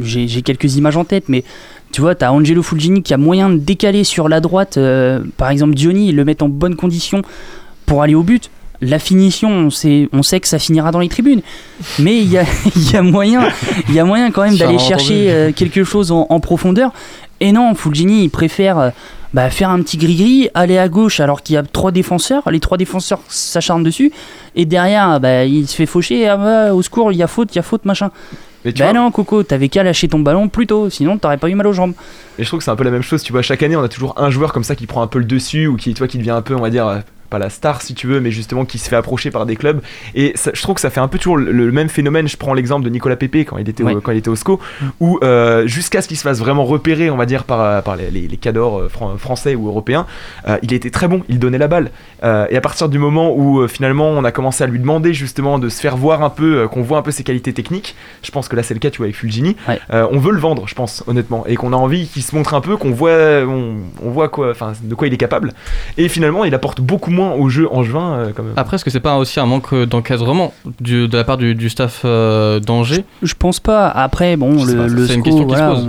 [0.02, 1.42] j'ai quelques images en tête, mais
[1.92, 5.50] tu vois, t'as Angelo Fulgini qui a moyen de décaler sur la droite, euh, par
[5.50, 7.22] exemple Diony, le mettre en bonne condition
[7.86, 8.50] pour aller au but.
[8.80, 11.40] La finition, on sait, on sait que ça finira dans les tribunes,
[11.98, 12.44] mais il y a,
[12.92, 13.48] y a moyen,
[13.90, 16.92] y a moyen quand même d'aller chercher euh, quelque chose en, en profondeur.
[17.40, 18.90] Et non, Fulgini, il préfère euh,
[19.34, 22.60] bah, faire un petit gris-gris, aller à gauche alors qu'il y a trois défenseurs, les
[22.60, 24.12] trois défenseurs s'acharnent dessus,
[24.54, 27.54] et derrière, bah, il se fait faucher, ah bah, au secours, il y a faute,
[27.54, 28.10] il y a faute, machin.
[28.64, 31.48] Mais tu vois- non, Coco, t'avais qu'à lâcher ton ballon plus tôt, sinon t'aurais pas
[31.48, 31.92] eu mal aux jambes.
[32.38, 33.82] Et je trouve que c'est un peu la même chose, tu vois, chaque année on
[33.82, 35.98] a toujours un joueur comme ça qui prend un peu le dessus ou qui, tu
[35.98, 38.30] vois, qui devient un peu, on va dire, pas la star si tu veux, mais
[38.30, 39.80] justement qui se fait approcher par des clubs.
[40.14, 42.26] Et ça- je trouve que ça fait un peu toujours le, le même phénomène.
[42.28, 43.94] Je prends l'exemple de Nicolas Pepe quand il était, Ouais.
[43.94, 44.60] au, quand il était au SCO,
[45.00, 47.96] où euh, jusqu'à ce qu'il se fasse vraiment repérer, on va dire, par, euh, par
[47.96, 50.06] les, les, les cadors euh, fran- français ou européens,
[50.48, 51.90] euh, il était très bon, il donnait la balle.
[52.24, 55.58] Euh, et à partir du moment où finalement on a commencé à lui demander justement
[55.58, 58.48] de se faire voir un peu, qu'on voit un peu ses qualités techniques, je pense
[58.48, 59.78] que là c'est le cas, tu vois, avec Fulgini, Ouais.
[59.90, 62.60] on veut le vendre, je pense, honnêtement, et qu'on a envie qu'il se montre un
[62.60, 63.10] peu, qu'on voit,
[63.46, 65.52] on, on voit quoi, enfin, de quoi il est capable.
[65.96, 68.52] Et finalement, il apporte beaucoup moins au jeu angevin, euh, quand même.
[68.56, 71.68] Après, est-ce que c'est pas aussi un manque d'encadrement du- de la part du, du
[71.68, 73.04] staff euh, d'Angers?
[73.22, 73.88] Je pense pas.
[73.88, 75.88] Après, bon, le, le c'est une question qui se pose.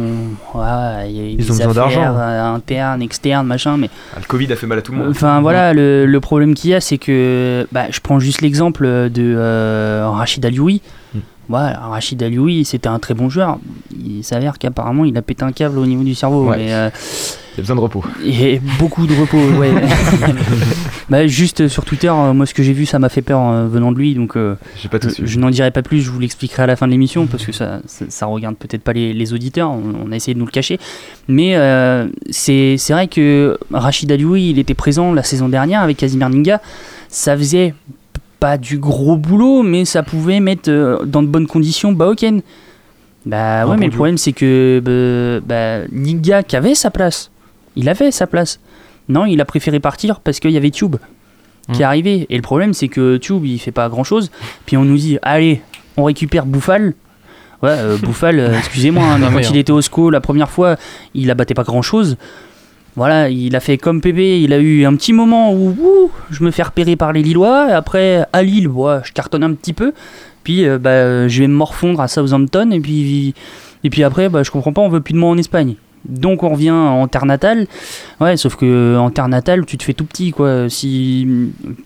[0.54, 2.16] on- y a eu Ils des ont besoin d'argent.
[2.18, 5.08] euh, internes, externes, machin, mais Ah, le Covid a fait mal à tout le monde.
[5.12, 8.84] Enfin voilà, le, le problème qu'il y a, c'est que bah, je prends juste l'exemple
[8.86, 10.82] de euh, Rachid Alioui.
[11.14, 11.20] Hmm.
[11.50, 13.58] Voilà, Rachid Alioui, c'était un très bon joueur.
[14.06, 16.50] Il s'avère qu'apparemment, il a pété un câble au niveau du cerveau.
[16.50, 16.58] Ouais.
[16.58, 18.04] Mais, euh, Il y a besoin de repos.
[18.24, 19.72] Et beaucoup de repos, ouais.
[21.10, 23.68] bah, juste sur Twitter, euh, moi ce que j'ai vu, ça m'a fait peur euh,
[23.68, 26.20] venant de lui, donc euh, J'ai pas tout je, n'en dirai pas plus, je vous
[26.20, 29.14] l'expliquerai à la fin de l'émission, parce que ça, ça, ça regarde peut-être pas les,
[29.14, 30.80] les auditeurs, on, on a essayé de nous le cacher.
[31.28, 36.30] Mais euh, c'est vrai que Rachid Alioui, il était présent la saison dernière avec Casimir
[36.30, 36.62] Ninga,
[37.08, 37.74] ça faisait
[38.40, 42.42] pas du gros boulot, mais ça pouvait mettre euh, dans de bonnes conditions Baoken.
[43.26, 47.32] Bah ouais, mais le problème c'est que bah, bah, Ninga qui avait sa place,
[47.76, 48.60] il avait sa place.
[49.08, 50.98] Non, il a préféré partir parce qu'il y avait Tube
[51.74, 52.26] qui est arrivé.
[52.30, 54.32] Et le problème c'est que Tube il fait pas grand chose.
[54.66, 55.62] Puis on nous dit allez,
[55.98, 56.94] on récupère Bouffal.
[57.62, 60.50] Ouais, euh, Bouffal, euh, excusez-moi, hein, mais mais, quand il était au SCO la première
[60.50, 60.78] fois,
[61.14, 62.18] il abattait pas grand chose.
[62.96, 66.44] Voilà, il a fait comme PB, il a eu un petit moment où ouh, je
[66.44, 67.68] me fais repérer par les Lillois.
[67.72, 69.94] Après, à Lille, ouais, je cartonne un petit peu.
[70.44, 72.72] Puis euh, bah, je vais me morfondre à Southampton.
[72.72, 73.34] Et puis,
[73.84, 75.76] et puis après, bah, je comprends pas, on veut plus de moi en Espagne.
[76.08, 77.68] Donc on revient en terre natale.
[78.20, 80.70] Ouais, sauf que en terre natale, tu te fais tout petit, quoi.
[80.70, 81.28] Si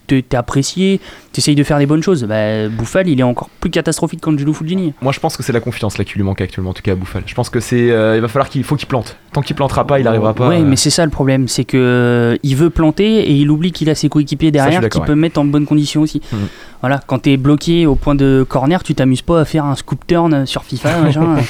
[0.07, 0.99] t'es apprécié,
[1.31, 2.23] t'essayes de faire des bonnes choses.
[2.23, 4.93] Bah, Bouffal, il est encore plus catastrophique qu'Angelo Fulgini.
[5.01, 6.93] Moi, je pense que c'est la confiance là qui lui manque actuellement, en tout cas
[6.93, 7.23] à Bouffal.
[7.25, 9.17] Je pense que c'est, euh, il va falloir qu'il faut qu'il plante.
[9.31, 10.49] Tant qu'il plantera pas, il arrivera pas.
[10.49, 13.49] Ouais, euh, mais c'est ça le problème, c'est que euh, il veut planter et il
[13.49, 16.21] oublie qu'il a ses coéquipiers derrière qui d'accord, peut mettre en bonne condition aussi.
[16.31, 16.39] Mhm.
[16.81, 20.05] Voilà, quand t'es bloqué au point de corner, tu t'amuses pas à faire un scoop
[20.05, 21.37] turn sur FIFA, machin.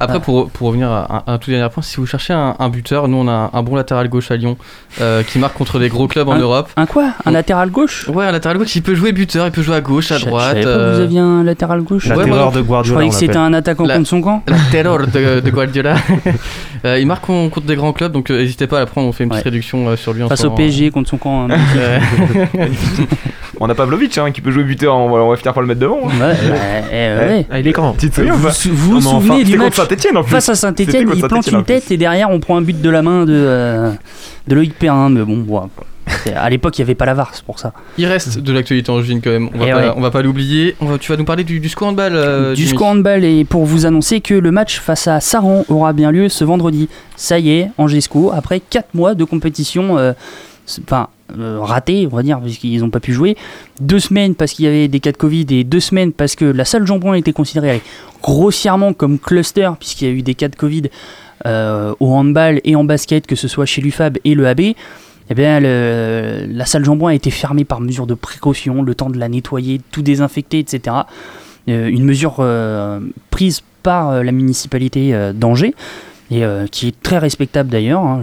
[0.00, 2.68] Après, pour, pour revenir à un, un tout dernier point, si vous cherchez un, un
[2.68, 4.56] buteur, nous on a un, un bon latéral gauche à Lyon
[5.00, 6.70] euh, qui marque contre les gros clubs en Europe.
[6.76, 7.10] Un quoi?
[7.26, 8.08] Un latéral gauche?
[8.08, 10.26] Ouais, un latéral gauche, il peut jouer buteur, il peut jouer à gauche, à Je-
[10.26, 10.56] droite.
[10.58, 12.06] Je pas que vous euh, aviez un latéral gauche.
[12.06, 12.94] La Ouais, terreur moi, de Je Guardiola.
[12.94, 14.42] croyais on que c'était un attaquant La- contre son camp.
[14.46, 15.96] La terreur de, de Guardiola.
[16.84, 19.08] Euh, il marque con- contre des grands clubs, donc euh, n'hésitez pas à la prendre,
[19.08, 19.50] on fait une petite Ouais.
[19.50, 20.50] réduction euh, sur lui en Face ce au.
[20.52, 21.48] PSG contre son camp.
[21.50, 21.56] hein.
[22.54, 22.68] Ouais.
[23.60, 25.66] On a Pavlovic hein, qui peut jouer buteur, on va, on va finir par le
[25.66, 25.98] mettre devant.
[26.04, 26.12] hein.
[26.20, 26.56] Ouais, bah,
[26.92, 27.46] eh, ouais.
[27.50, 27.96] Ah, il est grand.
[28.00, 28.36] Vous
[28.76, 30.30] vous souvenez du match Saint-Etienne en plus.
[30.30, 33.02] Face à Saint-Etienne, il plante une tête et derrière on prend un but de la
[33.02, 33.90] main de, euh,
[34.46, 35.10] de Loïc Perrin.
[35.10, 35.68] Mais bon,
[36.24, 37.72] c'est- à l'époque il n'y avait pas la VAR, c'est pour ça.
[37.98, 39.92] Il reste de l'actualité en juin quand même, on va Eh pas, ouais.
[39.96, 40.74] on va pas l'oublier.
[40.80, 42.12] On va- Tu vas nous parler du, du score handball.
[42.14, 42.74] euh, du Jimmy.
[42.76, 46.28] score handball et pour vous annoncer que le match face à Saran aura bien lieu
[46.28, 46.88] ce vendredi.
[47.16, 50.12] Ça y est, Angesco, après 4 mois de compétition, euh,
[50.84, 51.04] enfin euh,
[51.36, 53.36] raté, on va dire, puisqu'ils n'ont pas pu jouer.
[53.80, 56.44] Deux semaines parce qu'il y avait des cas de Covid et deux semaines parce que
[56.44, 57.82] la salle Jambon a été considérée
[58.22, 60.84] grossièrement comme cluster, puisqu'il y a eu des cas de Covid
[61.46, 64.60] euh, au handball et en basket, que ce soit chez l'UFAB et le AB.
[65.30, 69.18] Eh bien, la salle Jambon a été fermée par mesure de précaution, le temps de
[69.18, 70.96] la nettoyer, tout désinfecter, etc.
[71.68, 75.74] Euh, une mesure euh, prise par euh, la municipalité euh, d'Angers
[76.30, 78.02] et euh, qui est très respectable d'ailleurs.
[78.02, 78.22] hein.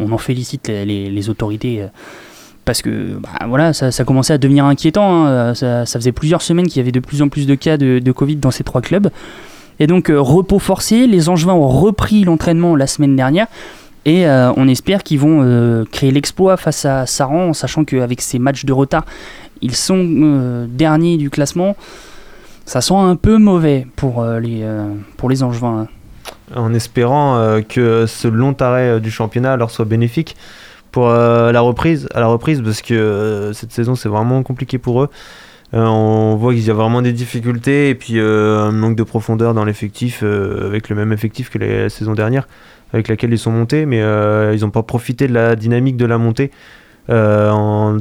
[0.00, 1.86] On, en félicite les, autorités euh,
[2.64, 5.26] parce que bah, voilà, ça, ça commençait à devenir inquiétant.
[5.26, 5.54] hein.
[5.54, 8.12] Ça, ça faisait plusieurs semaines qu'il y avait de plus en plus de cas de,
[8.12, 9.10] Covid dans ces trois clubs.
[9.80, 13.48] Et donc euh, repos forcé, les Angevins ont repris l'entraînement la semaine dernière.
[14.06, 18.20] Et euh, on espère qu'ils vont euh, créer l'exploit face à Saran, en sachant qu'avec
[18.20, 19.06] ces matchs de retard,
[19.62, 21.74] ils sont euh, derniers du classement.
[22.66, 25.86] Ça sent un peu mauvais pour, euh, les, euh, pour les Angevins.
[25.86, 25.88] hein.
[26.54, 30.36] En espérant euh, que ce long arrêt euh, du championnat leur soit bénéfique
[30.92, 35.02] pour euh, la reprise, à la reprise, parce que cette saison c'est vraiment compliqué pour
[35.02, 35.10] eux.
[35.72, 39.64] On voit qu'il y a vraiment des difficultés et puis un manque de profondeur dans
[39.64, 42.46] l'effectif, avec le même effectif que la saison dernière,
[42.92, 43.98] avec laquelle ils sont montés, mais
[44.54, 46.52] ils n'ont pas profité de la dynamique de la montée
[47.08, 47.96] en,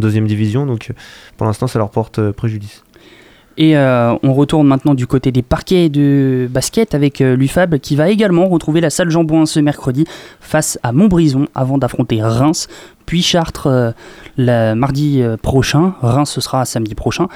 [0.00, 0.90] deuxième division, donc
[1.36, 2.82] pour l'instant ça leur porte préjudice.
[3.58, 7.96] Et euh, on retourne maintenant du côté des parquets de basket avec euh, l'UFAB qui
[7.96, 10.04] va également retrouver la salle Jambouin ce mercredi
[10.40, 12.68] face à Montbrison avant d'affronter Reims,
[13.06, 13.90] puis Chartres euh,
[14.36, 15.94] le mardi prochain.
[16.02, 17.28] Reims ce sera samedi prochain.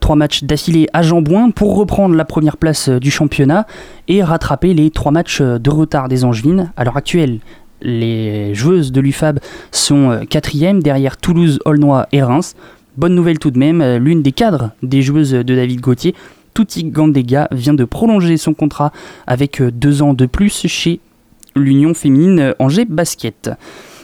[0.00, 3.68] Trois matchs d'affilée à Jambouin pour reprendre la première place du championnat
[4.08, 6.72] et rattraper les trois matchs de retard des Angevines.
[6.76, 7.38] À l'heure actuelle,
[7.80, 9.38] les joueuses de l'UFAB
[9.70, 12.56] sont quatrième derrière Toulouse, Aulnois et Reims.
[12.96, 16.14] Bonne nouvelle tout de même, euh, l'une des cadres des joueuses de David Gauthier,
[16.54, 18.92] Tuti Gandega, vient de prolonger son contrat
[19.26, 21.00] avec euh, deux ans de plus chez
[21.54, 23.50] l'Union féminine euh, Angers Basket.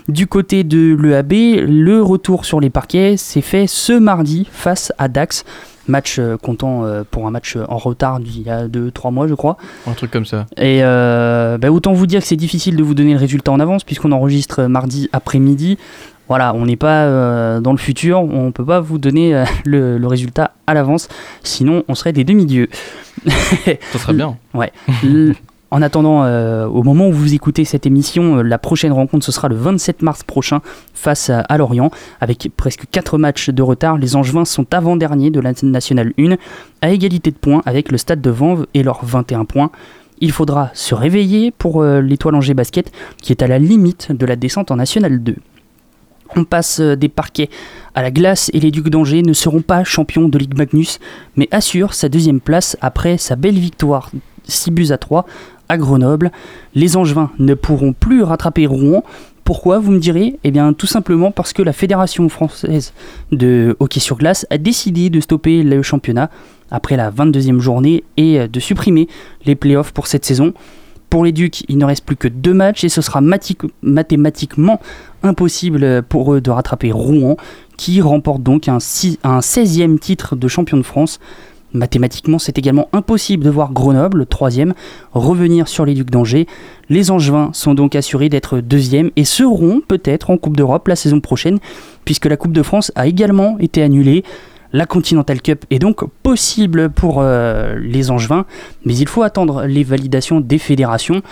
[0.08, 5.08] Du côté de l'EAB, le retour sur les parquets s'est fait ce mardi face à
[5.08, 5.44] Dax.
[5.88, 9.56] Match comptant pour un match en retard d'il y a 2-3 mois, je crois.
[9.86, 10.46] Un truc comme ça.
[10.56, 13.60] Et euh, bah, autant vous dire que c'est difficile de vous donner le résultat en
[13.60, 15.78] avance puisqu'on enregistre mardi après-midi.
[16.28, 19.98] Voilà, on n'est pas euh, dans le futur, on peut pas vous donner euh, le,
[19.98, 21.08] le résultat à l'avance,
[21.42, 22.68] sinon on serait des demi-dieux.
[23.26, 24.36] Ça serait bien.
[24.54, 24.72] Ouais.
[25.72, 29.32] En attendant, euh, au moment où vous écoutez cette émission, euh, la prochaine rencontre ce
[29.32, 30.60] sera le 27 mars prochain
[30.94, 31.90] face à, à Lorient.
[32.20, 36.36] Avec presque 4 matchs de retard, les Angevins sont avant-derniers de la Nationale 1
[36.82, 39.70] à égalité de points avec le Stade de Vanves et leurs 21 points.
[40.20, 44.24] Il faudra se réveiller pour euh, l'étoile Angers Basket qui est à la limite de
[44.24, 45.34] la descente en National 2.
[46.34, 47.48] On passe euh, des parquets
[47.94, 50.98] à la glace et les Ducs d'Angers ne seront pas champions de Ligue Magnus,
[51.36, 54.10] mais assurent sa deuxième place après sa belle victoire
[54.44, 55.26] 6 buts à 3
[55.68, 56.30] à Grenoble.
[56.74, 59.02] Les Angevins ne pourront plus rattraper Rouen.
[59.44, 60.38] Pourquoi, vous me direz?
[60.42, 62.92] Eh bien, tout simplement parce que la Fédération française
[63.30, 66.30] de hockey sur glace a décidé de stopper le championnat
[66.70, 69.08] après la 22e journée et de supprimer
[69.44, 70.52] les playoffs pour cette saison.
[71.16, 73.22] Pour les Ducs, il ne reste plus que deux matchs et ce sera
[73.80, 74.80] mathématiquement
[75.22, 77.38] impossible pour eux de rattraper Rouen,
[77.78, 81.18] qui remporte donc un, un 16e titre de champion de France.
[81.72, 84.74] Mathématiquement, c'est également impossible de voir Grenoble, le troisième,
[85.14, 86.46] revenir sur les Ducs d'Angers.
[86.90, 91.20] Les Angevins sont donc assurés d'être deuxième et seront peut-être en Coupe d'Europe la saison
[91.20, 91.60] prochaine,
[92.04, 94.22] puisque la Coupe de France a également été annulée.
[94.72, 98.46] La Continental Cup est donc possible pour euh, les Angevins,
[98.84, 101.22] mais il faut attendre les validations des fédérations.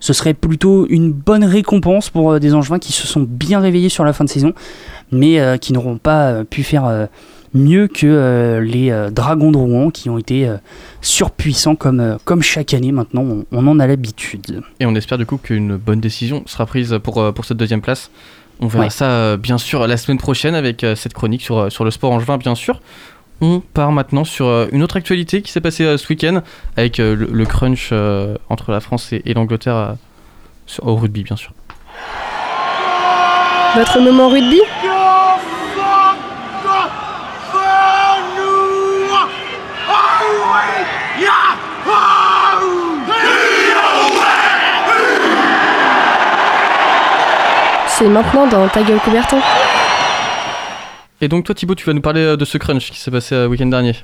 [0.00, 3.88] Ce serait plutôt une bonne récompense pour euh, des Angevins qui se sont bien réveillés
[3.88, 4.52] sur la fin de saison,
[5.12, 7.08] mais euh, qui n'auront pas pu faire
[7.54, 10.50] mieux que les Dragons de Rouen qui ont été
[11.00, 14.60] surpuissants comme, comme chaque année maintenant, on, en a l'habitude.
[14.80, 18.10] Et on espère du coup qu'une bonne décision sera prise pour, pour cette deuxième place.
[18.60, 21.70] On verra ça euh, bien sûr la semaine prochaine avec euh, cette chronique sur, euh,
[21.70, 22.80] sur le sport en juin bien sûr.
[23.40, 26.40] On part maintenant sur une autre actualité qui s'est passée ce week-end
[26.76, 27.92] avec le, crunch
[28.48, 29.96] entre la France et, l'Angleterre
[30.80, 31.50] au rugby bien sûr.
[33.74, 34.60] Votre moment rugby?
[47.96, 49.38] C'est maintenant dans Ta gueule Coubertin.
[51.20, 53.36] Et donc toi Thibaut, tu vas nous parler euh, de ce crunch qui s'est passé
[53.36, 53.94] le euh, week-end dernier.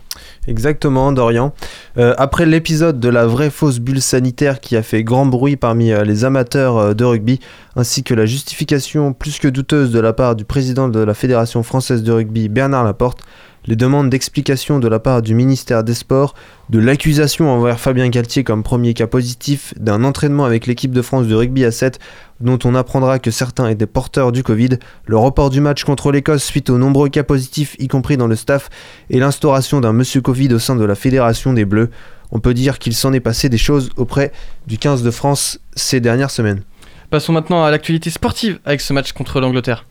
[0.46, 1.52] Exactement, Dorian.
[1.98, 5.90] Euh, après l'épisode de la vraie fausse bulle sanitaire qui a fait grand bruit parmi
[6.04, 7.40] les amateurs de rugby,
[7.74, 11.64] ainsi que la justification plus que douteuse de la part du président de la Fédération
[11.64, 13.24] française de rugby, Bernard Laporte,
[13.66, 16.34] les demandes d'explication de la part du ministère des Sports,
[16.70, 21.26] de l'accusation envers Fabien Galtier comme premier cas positif, d'un entraînement avec l'équipe de France
[21.26, 21.98] de rugby à 7
[22.40, 26.44] dont on apprendra que certains étaient porteurs du Covid, le report du match contre l'Écosse
[26.44, 28.70] suite aux nombreux cas positifs y compris dans le staff
[29.10, 31.90] et l'instauration d'un monsieur Covid au sein de la Fédération des Bleus.
[32.32, 34.32] On peut dire qu'il s'en est passé des choses auprès
[34.66, 36.62] du 15 de France ces dernières semaines.
[37.10, 39.84] Passons maintenant à l'actualité sportive avec ce match contre l'Angleterre.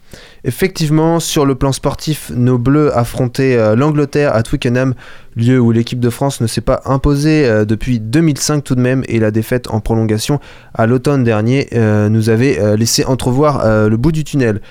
[0.45, 4.93] Effectivement, sur le plan sportif, nos Bleus affrontaient euh, l'Angleterre à Twickenham,
[5.35, 9.03] lieu où l'équipe de France ne s'est pas imposée euh, depuis 2005 tout de même,
[9.09, 10.39] et la défaite en prolongation
[10.73, 14.61] à l'automne dernier euh, nous avait laissé entrevoir le bout du tunnel.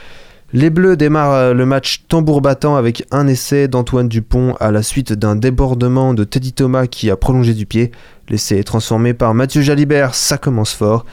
[0.55, 5.13] Les Bleus démarrent le match tambour battant avec un essai d'Antoine Dupont à la suite
[5.13, 7.93] d'un débordement de Teddy Thomas qui a prolongé du pied.
[8.31, 11.05] L'essai est transformé par Mathieu Jalibert, ça commence fort.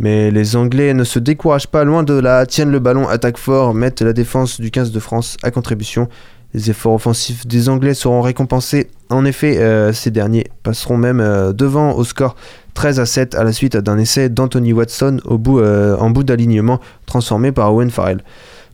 [0.00, 3.74] Mais les Anglais ne se découragent pas loin de là, tiennent le ballon, attaquent fort,
[3.74, 6.08] mettent la défense du 15 de France à contribution.
[6.54, 8.88] Les efforts offensifs des Anglais seront récompensés.
[9.10, 12.34] En effet, euh, ces derniers passeront même euh, devant au score
[12.72, 16.24] 13 à 7 à la suite d'un essai d'Anthony Watson au bout, euh, en bout
[16.24, 18.22] d'alignement transformé par Owen Farrell.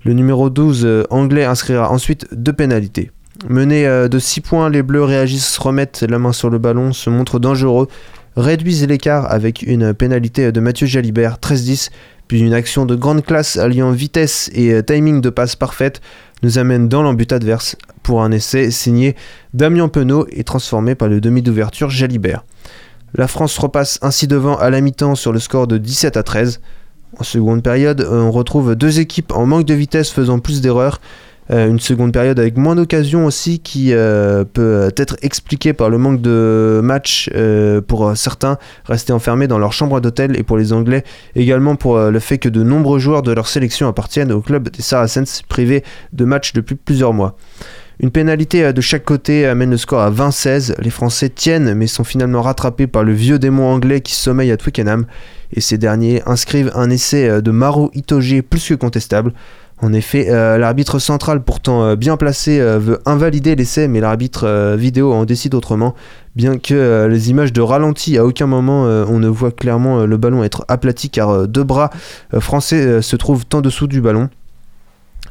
[0.05, 3.11] Le numéro 12 anglais inscrira ensuite deux pénalités.
[3.49, 7.41] Menés de 6 points, les Bleus réagissent, remettent la main sur le ballon, se montrent
[7.41, 7.89] dangereux,
[8.37, 11.90] réduisent l'écart avec une pénalité de Mathieu Jalibert 13-10,
[12.29, 16.01] puis une action de grande classe alliant vitesse et euh, timing de passe parfaite
[16.42, 19.16] nous amène dans l'embut adverse pour un essai signé
[19.55, 22.44] Damien Penaud et transformé par le demi d'ouverture Jalibert.
[23.14, 26.61] La France repasse ainsi devant à la mi-temps sur le score de 17 à 13.
[27.18, 31.01] En seconde période, on retrouve deux équipes en manque de vitesse faisant plus d'erreurs
[31.51, 35.99] euh, une seconde période avec moins d'occasions aussi qui euh, peut être expliquée par le
[35.99, 40.73] manque de matchs euh, pour certains restés enfermés dans leur chambre d'hôtel et pour les
[40.73, 41.05] Anglais
[41.37, 44.83] également pour le fait que de nombreux joueurs de leur sélection appartiennent au club des
[44.83, 47.37] Saracens privés de matchs depuis plusieurs mois.
[47.99, 50.75] Une pénalité de chaque côté amène le score à 20-16.
[50.83, 54.57] Les Français tiennent mais sont finalement rattrapés par le vieux démon anglais qui sommeille à
[54.57, 55.07] Twickenham
[55.53, 59.33] et ces derniers inscrivent un essai de Maro Itoge plus que contestable.
[59.83, 64.75] En effet, euh, l'arbitre central, pourtant euh, bien placé, euh, veut invalider l'essai, mais l'arbitre
[64.77, 65.95] vidéo en décide autrement.
[66.35, 70.45] Bien que les images de ralenti, à aucun moment on ne voit clairement le ballon
[70.45, 71.89] être aplati, car deux bras
[72.41, 74.29] français se trouvent en dessous du ballon.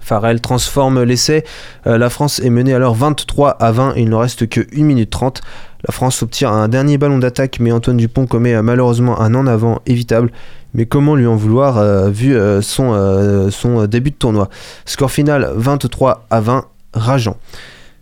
[0.02, 1.44] Farrell transforme l'essai.
[1.86, 5.12] la France est menée alors 23 à 20 et il ne reste que 1 minute
[5.12, 5.42] 30.
[5.88, 9.82] La France obtient un dernier ballon d'attaque, mais Antoine Dupont commet malheureusement un en avant
[9.86, 10.32] évitable.
[10.76, 14.50] Mais comment lui en vouloir euh, vu euh, son, euh, début de tournoi?
[14.86, 17.38] Score final 23 à 20, rageant.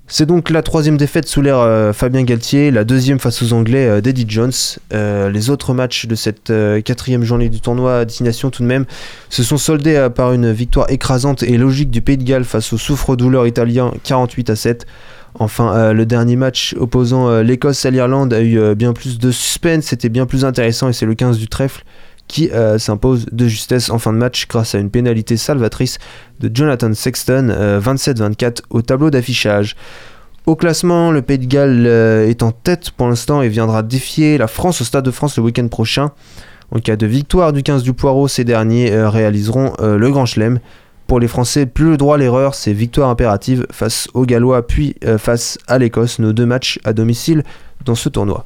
[0.07, 4.25] C'est donc la troisième défaite sous l'ère Fabien Galtier, la deuxième face aux Anglais d'Eddie
[4.27, 4.51] Jones.
[4.91, 8.85] Les autres matchs de cette quatrième journée du tournoi à destination tout de même
[9.29, 12.77] se sont soldés par une victoire écrasante et logique du Pays de Galles face au
[12.77, 14.85] souffre-douleur italien 48 à 7.
[15.35, 20.09] Enfin, le dernier match opposant l'Écosse à l'Irlande a eu bien plus de suspense, c'était
[20.09, 21.83] bien plus intéressant et c'est le 15 du trèfle
[22.27, 25.99] qui euh, s'impose de justesse en fin de match grâce à une pénalité salvatrice
[26.39, 29.75] de Jonathan Sexton, euh, 27-24 au tableau d'affichage.
[30.45, 34.37] Au classement, le Pays de Galles euh, est en tête pour l'instant et viendra défier
[34.37, 36.11] la France au Stade de France le week-end prochain.
[36.73, 40.25] En cas de victoire du 15 du Poireau, ces derniers euh, réaliseront euh, le Grand
[40.25, 40.59] Chelem.
[41.05, 44.95] Pour les Français, plus le droit à l'erreur, c'est victoire impérative face aux Gallois puis
[45.05, 47.43] euh, face à l'Écosse, nos deux matchs à domicile
[47.85, 48.45] dans ce tournoi.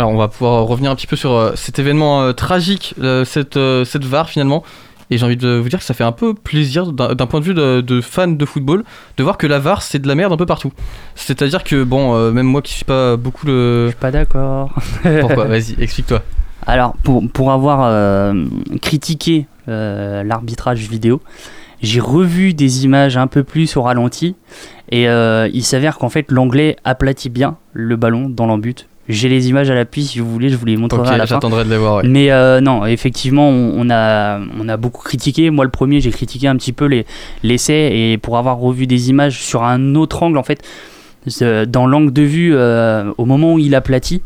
[0.00, 3.26] Alors on va pouvoir revenir un petit peu sur euh, cet événement euh, tragique, euh,
[3.26, 4.64] cette, cette VAR finalement.
[5.10, 7.44] Et j'ai envie de vous dire que ça fait un peu plaisir d'un point de
[7.44, 8.82] vue de, de fan de football
[9.18, 10.72] de voir que la VAR c'est de la merde un peu partout.
[11.16, 13.88] C'est-à-dire que bon, euh, même moi qui suis pas beaucoup le.
[13.88, 14.72] Je suis pas d'accord.
[15.20, 15.44] Pourquoi?
[15.44, 16.22] Vas-y, explique-toi.
[16.66, 18.46] Alors, pour, pour avoir euh,
[18.80, 21.20] critiqué euh, l'arbitrage vidéo,
[21.82, 24.34] j'ai revu des images un peu plus au ralenti
[24.90, 28.89] et il s'avère qu'en fait l'anglais aplatit bien le ballon dans l'embut.
[29.10, 31.26] J'ai les images à l'appui si vous voulez, je vous les montrerai Ok, à la
[31.26, 31.34] fin.
[31.36, 31.96] j'attendrai de les voir.
[31.96, 32.02] ouais.
[32.08, 35.50] Mais euh, non, effectivement, on, on a, on a beaucoup critiqué.
[35.50, 37.04] Moi, le premier, j'ai critiqué un petit peu les-
[37.42, 40.62] l'essai et pour avoir revu des images sur un autre angle, en fait,
[41.68, 44.22] dans l'angle de vue, euh, au moment où il aplatit,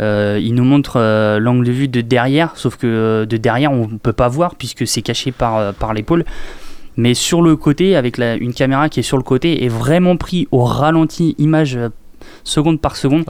[0.00, 3.72] euh, il nous montre euh, l'angle de vue de derrière, sauf que euh, de derrière,
[3.72, 6.24] on peut pas voir puisque c'est caché par, par l'épaule.
[6.96, 10.16] Mais sur le côté, avec la- une caméra qui est sur le côté, est vraiment
[10.16, 11.78] pris au ralenti, image
[12.48, 13.24] seconde par seconde.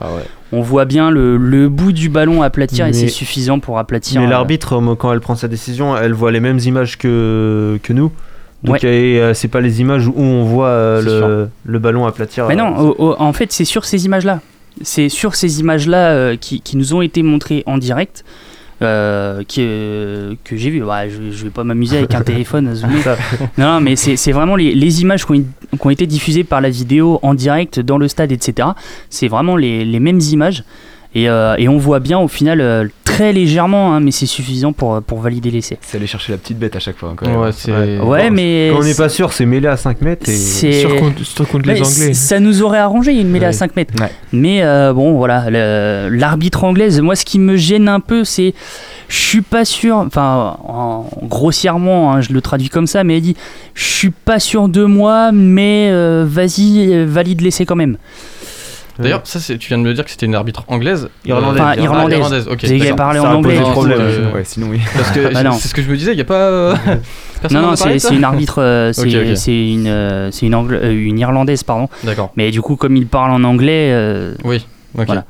[0.51, 4.19] On voit bien le, le bout du ballon aplatir et Mais- c'est suffisant pour aplatir.
[4.21, 7.79] Mais euh, l'arbitre, euh, quand elle prend sa décision, elle voit les mêmes images que,
[7.83, 8.11] que nous.
[8.63, 8.93] Donc Ouais.
[8.93, 12.47] et, euh, c'est pas les images où on voit euh, le, le ballon aplatir.
[12.47, 14.41] Mais euh, non, au- au- en fait, c'est sur ces images-là.
[14.81, 18.23] C'est sur ces images-là euh, qui, qui nous ont été montrées en direct
[18.81, 20.83] euh, qui, euh, que j'ai vu.
[20.83, 23.03] Ouais, je, je vais pas m'amuser avec un téléphone à zoomer.
[23.57, 25.43] Non, mais c'est c'est vraiment les, les images qui ont,
[25.77, 28.69] qui ont été diffusées par la vidéo en direct dans le stade, etc.
[29.09, 30.63] C'est vraiment les, les mêmes images.
[31.15, 34.73] Et, euh, et on voit bien au final euh, très légèrement, hein, mais c'est suffisant
[34.73, 35.79] pour, pour valider l'essai.
[35.81, 37.15] C'est aller chercher la petite bête à chaque fois.
[37.19, 40.29] Ouais, c'est- Ouais, mais Quand on n'est pas sûr, c'est mêlé à 5 mètres.
[40.29, 40.35] Et...
[40.35, 41.23] C'est- contre
[41.73, 43.53] Ouais, c- Ça nous aurait arrangé une mêlée à Ouais.
[43.53, 43.93] 5 mètres.
[44.31, 48.53] Mais euh, bon, voilà, le- l'arbitre anglaise, moi, ce qui me gêne un peu, c'est.
[49.07, 53.21] Je suis pas sûr, enfin, en- grossièrement, hein, je le traduis comme ça, mais elle
[53.23, 53.35] dit
[53.73, 57.97] Je suis pas sûr de moi, mais euh, vas-y, euh, valide l'essai quand même.
[58.99, 61.09] D'ailleurs, ça, c'est- tu viens de me dire que c'était une arbitre anglaise.
[61.25, 61.61] Irlandaise.
[61.61, 62.47] Enfin, Ah, irlandaise.
[62.49, 62.59] ok.
[62.63, 62.95] Vous avez d'accord.
[62.97, 63.59] parlé en anglais.
[63.61, 64.79] problème, euh, Ouais, sinon oui.
[64.95, 65.51] Parce que Ah non.
[65.53, 66.33] c'est ce que je me disais, il n'y a pas.
[66.35, 66.75] euh,
[67.41, 71.17] personne Non, non, c'est une arbitre, euh, c'est une, euh, c'est une, Angla- euh, une
[71.19, 71.87] irlandaise, pardon.
[72.03, 72.31] D'accord.
[72.35, 73.89] Mais du coup, comme il parle en anglais.
[73.93, 74.65] euh, Oui,
[74.97, 75.05] ok.
[75.07, 75.25] Voilà.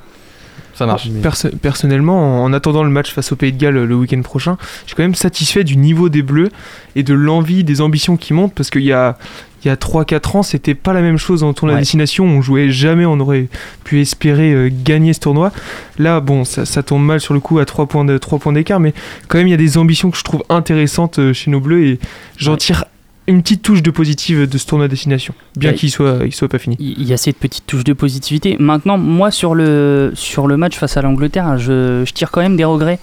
[0.74, 1.10] Ça marche.
[1.22, 4.56] Perso- personnellement, en en attendant le match face au Pays de Galles le week-end prochain,
[4.84, 6.48] je suis quand même satisfait du niveau des Bleus
[6.96, 9.18] et de l'envie, des ambitions qui montent parce qu'il y a,
[9.64, 11.80] il y a 3-4 ans, c'était pas la même chose en tournoi Ouais.
[11.80, 12.26] à destination.
[12.26, 13.48] On jouait jamais, on aurait
[13.84, 15.52] pu espérer euh, gagner ce tournoi.
[15.98, 18.54] Là, bon, ça, ça tombe mal sur le coup à 3 points de- 3 points
[18.54, 18.94] d'écart, mais
[19.28, 21.86] quand même, il y a des ambitions que je trouve intéressantes euh, chez nos Bleus
[21.86, 22.00] et
[22.38, 22.86] j'en tire
[23.28, 25.76] une petite touche de positive de ce tournoi à destination, bien Ouais.
[25.76, 26.76] qu'il soit, il soit pas fini.
[26.80, 28.56] il y a cette petite touche de positivité.
[28.60, 32.56] Maintenant, moi, sur le, sur le match face à l'Angleterre, je, je tire quand même
[32.58, 32.98] des regrets.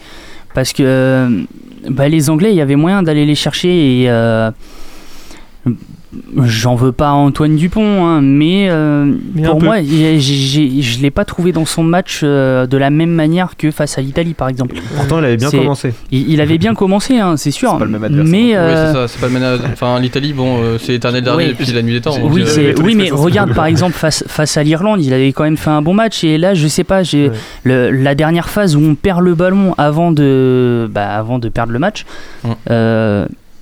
[0.52, 1.42] Parce que euh,
[1.90, 3.68] bah, les Anglais, il y avait moyen d'aller les chercher.
[4.02, 4.08] Et
[6.44, 11.02] j'en veux pas à Antoine Dupont, hein, mais, euh, Mais pour moi, j'ai- j'ai- je
[11.02, 14.32] l'ai pas trouvé dans son match euh, de la même manière que face à l'Italie,
[14.34, 14.76] par exemple.
[14.96, 15.92] Pourtant, il avait bien C'est- commencé.
[16.12, 17.72] Il, il avait bien commencé, hein, c'est sûr.
[17.72, 18.30] C'est pas le même adversaire.
[18.30, 19.60] mais Oui, euh, c'est ça, c'est pas le ménage.
[19.72, 21.50] Enfin, l'Italie, bon, euh, c'est éternel dernier Oui.
[21.58, 22.18] depuis la nuit des temps.
[22.18, 25.32] donc, Oui, euh, c'est- oui, mais regarde par exemple face, face à l'Irlande, il avait
[25.32, 27.30] quand même fait un bon match et là, je sais pas, j'ai
[27.64, 31.72] le- la dernière phase où on perd le ballon avant de, bah, avant de perdre
[31.72, 32.04] le match.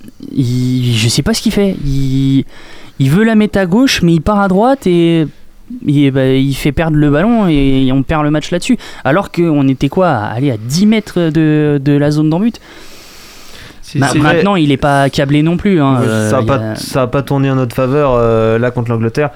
[0.05, 1.77] Euh, il- je sais pas ce qu'il fait.
[1.85, 2.45] Il,
[2.99, 5.27] il veut la mettre à gauche, mais il part à droite et
[5.87, 8.77] il, bah, il fait perdre le ballon et on perd le match là-dessus.
[9.05, 12.61] Alors qu'on était quoi, aller à 10 mètres de, de la zone d'en but.
[13.83, 14.19] C'est- Bah, vrai.
[14.21, 15.81] maintenant, il est pas câblé non plus.
[15.81, 18.71] hein, Ouais, euh, ça n'a y pas, a pas tourné en notre faveur euh, là
[18.71, 19.31] contre l'Angleterre.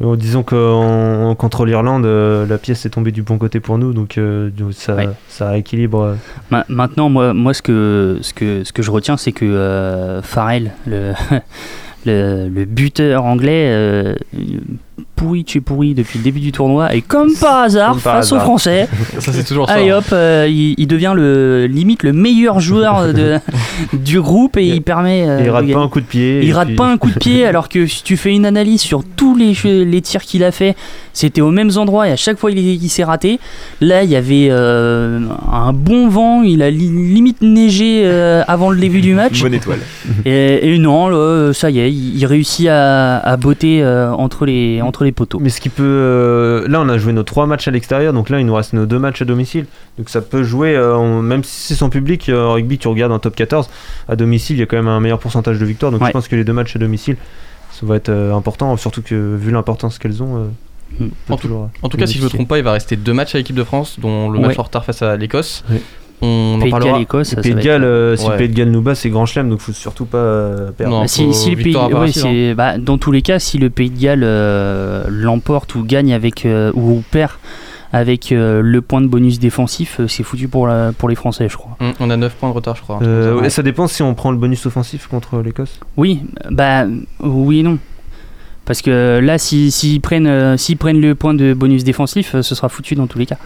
[0.00, 3.78] Euh, disons que en- contre l'Irlande, euh, la pièce est tombée du bon côté pour
[3.78, 5.08] nous, donc euh, ça, Ouais.
[5.28, 6.00] ça équilibre.
[6.02, 6.14] euh.
[6.50, 10.20] Ma- Maintenant, moi, moi ce, que, ce, que, ce que je retiens, c'est que euh,
[10.22, 11.12] Farrell, le,
[12.06, 14.16] le, le buteur anglais,
[15.14, 16.94] pourri de chez pourri depuis le début du tournoi.
[16.94, 18.38] Et comme par hasard, Comme par face aux.
[18.40, 18.88] Français,
[19.18, 19.74] Ça, c'est toujours ça.
[19.74, 19.98] allez hein.
[19.98, 23.38] hop, euh, il, il devient le limite le meilleur joueur de,
[23.92, 25.24] du groupe et il permet.
[25.28, 26.40] euh, il rate pas un coup de pied.
[26.42, 28.80] Il rate puis- pas un coup de pied alors que si tu fais une analyse
[28.80, 30.74] sur tous les, tirs qu'il a fait,
[31.12, 33.38] c'était aux mêmes endroits et à chaque fois il, il s'est raté.
[33.80, 35.20] Là il y avait euh,
[35.52, 38.04] un bon vent, il a li- limite neigé
[38.48, 39.40] avant le début du match.
[39.42, 39.78] Bonne étoile.
[40.24, 44.80] Et, et non, là, ça y est, il, il réussit à, à botter entre, les,
[44.82, 45.38] entre les poteaux.
[45.38, 45.82] Mais ce qui peut.
[45.84, 48.72] euh, là, on a joué nos trois matchs à l'extérieur, donc là, il nous reste
[48.72, 49.66] nos deux matchs à domicile.
[49.98, 53.12] Donc ça peut jouer, euh, même si c'est son public, euh, en rugby, tu regardes
[53.12, 53.68] en top 14,
[54.08, 55.92] à domicile, il y a quand même un meilleur pourcentage de victoires.
[55.92, 56.08] Donc Ouais.
[56.08, 57.16] je pense que les deux matchs à domicile,
[57.70, 60.36] ça va être euh, important, surtout que vu l'importance qu'elles ont.
[60.36, 60.46] euh,
[61.00, 61.04] Mm.
[61.04, 62.38] on peut En tout- En tout cas, si je me modifier.
[62.40, 64.48] trompe pas, il va rester deux matchs à l'équipe de France, dont le Ouais.
[64.48, 65.64] match en retard face à l'Écosse.
[66.22, 67.00] On en Pays de parlera.
[67.00, 68.32] Écosse, ça, Pays de Galles, être- euh, si Ouais.
[68.32, 70.94] le Pays de Galles nous bat, c'est grand chelem, donc faut surtout pas euh, perdre.
[70.94, 71.00] Non.
[71.02, 73.90] Bah, si, si le pays, ouais, c'est- bah, dans tous les cas, si le Pays
[73.90, 77.32] de Galles euh, l'emporte ou gagne avec euh, ou perd
[77.94, 81.48] avec euh, le point de bonus défensif, euh, c'est foutu pour, la- pour les Français,
[81.50, 81.76] je crois.
[81.80, 83.00] Hum, On a 9 points de retard, je crois.
[83.02, 83.42] Euh, ça.
[83.42, 85.78] ouais, ça dépend si on prend le bonus offensif contre l'Écosse.
[85.98, 86.20] Oui,
[86.50, 86.84] bah
[87.20, 87.78] oui et non.
[88.64, 92.42] Parce que là, s'ils s'ils prennent, euh, s'ils prennent le point de bonus défensif, euh,
[92.42, 93.36] ce sera foutu dans tous les cas.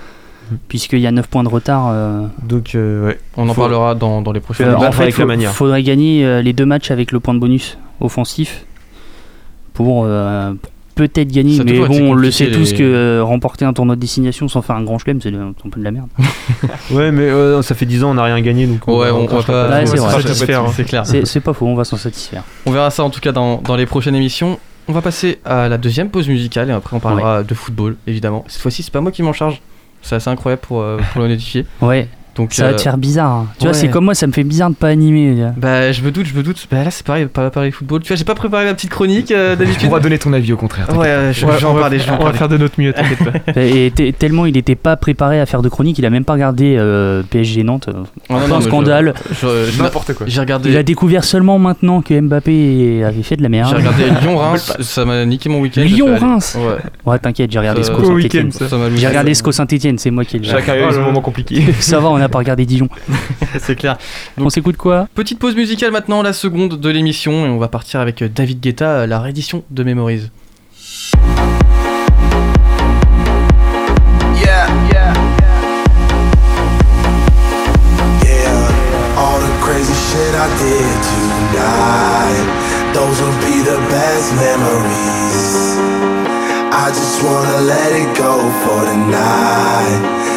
[0.68, 1.88] Puisqu'il y a 9 points de retard.
[1.90, 3.18] euh, Donc, euh, ouais.
[3.36, 5.26] On en Faut- parlera dans, dans les prochaines euh, battre en fait, avec la faut-
[5.28, 5.52] manière.
[5.52, 8.64] faudrait gagner euh, les deux matchs avec le point de bonus offensif
[9.74, 11.62] pour, euh, pour peut-être gagner.
[11.64, 14.76] Mais bon, on le sait tous que euh, remporter un tournoi de destination sans faire
[14.76, 16.08] un grand chelem, c'est un peu de la merde.
[16.90, 19.20] Ouais, mais euh, ça fait 10 ans, on n'a rien gagné, donc Ouais, on, on
[19.22, 19.68] va crachera pas.
[19.68, 21.06] Ouais, on va pas Satisfaire, satisfaire, C'est clair.
[21.06, 22.44] C'est c'est pas faux, on va s'en satisfaire.
[22.64, 24.58] On verra ça en tout cas dans, dans les prochaines émissions.
[24.88, 28.44] On va passer à la deuxième pause musicale et après on parlera de football évidemment.
[28.46, 29.60] Cette fois-ci, c'est pas moi qui m'en charge.
[30.06, 31.66] C'est assez incroyable pour, euh, le notifier.
[31.80, 33.30] Ouais, Donc, ça va te euh, faire bizarre.
[33.32, 33.46] hein.
[33.58, 35.34] Tu vois, c'est comme moi, ça me fait bizarre de pas animer.
[35.56, 36.66] Bah, je me doute, je me doute.
[36.70, 38.02] Bah, là, c'est pareil, pas parler football.
[38.02, 39.88] Tu vois, j'ai pas préparé ma petite chronique euh, Tu d'habitude.
[39.88, 40.86] pourras donner ton avis au contraire.
[40.96, 42.48] Ouais, je, Ouais, je vais en on va- parler, je vais en on va faire
[42.48, 43.60] de notre mieux, t'inquiète pas.
[43.60, 46.34] Et t- tellement il était pas préparé à faire de chronique, il a même pas
[46.34, 47.88] regardé euh, PSG Nantes.
[48.30, 49.14] Non, un non, mais je- scandale.
[49.30, 50.26] je- je- N'importe quoi.
[50.28, 50.70] J'ai regardé.
[50.70, 53.70] Il a découvert seulement maintenant que Mbappé avait fait de la merde.
[53.70, 55.82] J'ai regardé Lyon-Reims, ça m'a niqué mon week-end.
[55.82, 56.76] Lyon-Reims Ouais.
[57.12, 58.50] Ouais, t'inquiète, j'ai regardé Sco Au Saint-Etienne.
[58.96, 61.62] J'ai regardé Sco Saint-Etienne, c'est moi qui ai le Chacun a eu moment compliqué.
[61.80, 62.88] Ça va, on pas regardé Dijon.
[63.58, 63.98] C'est clair.
[64.38, 65.08] on s'écoute quoi?
[65.14, 68.60] Petite pause musicale maintenant, la seconde de l'émission, et on va partir avec euh, David
[68.60, 70.30] Guetta, euh, la réédition de Memories.
[74.36, 75.12] Yeah, yeah.
[78.24, 82.46] Yeah, all the crazy shit I did tonight.
[82.94, 85.76] Those will be the best memories.
[86.72, 90.35] I just wanna let it go for the night.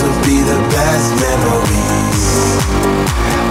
[0.00, 2.24] Those would be the best memories.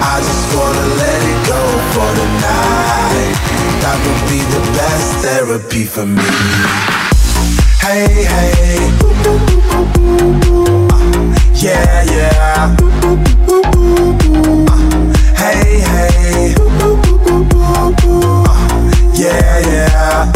[0.01, 1.61] I just wanna let it go
[1.93, 3.37] for the night.
[3.83, 6.23] That would be the best therapy for me.
[7.79, 8.91] Hey, hey.
[10.89, 10.93] Uh,
[11.53, 12.75] yeah, yeah.
[15.35, 16.55] Hey, hey.
[17.45, 17.93] Uh,
[19.13, 20.31] yeah, yeah.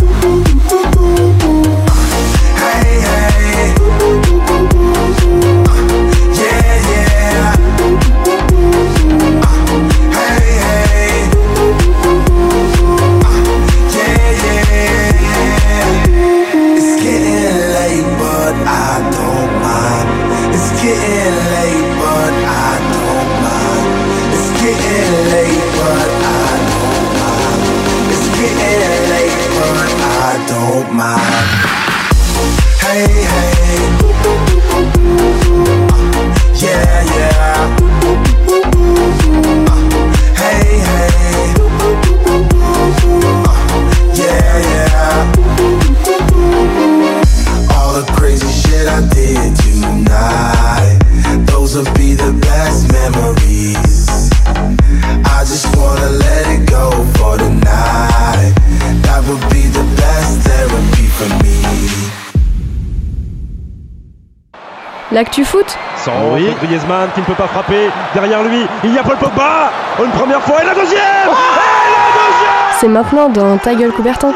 [65.24, 66.50] L'actu foot Sans oui.
[66.62, 67.88] Griezmann qui ne peut pas frapper.
[68.14, 69.72] Derrière lui, il y a Paul Pogba.
[70.04, 74.34] Une première fois et la deuxième Et la deuxième C'est maintenant dans Ta gueule Coubertin.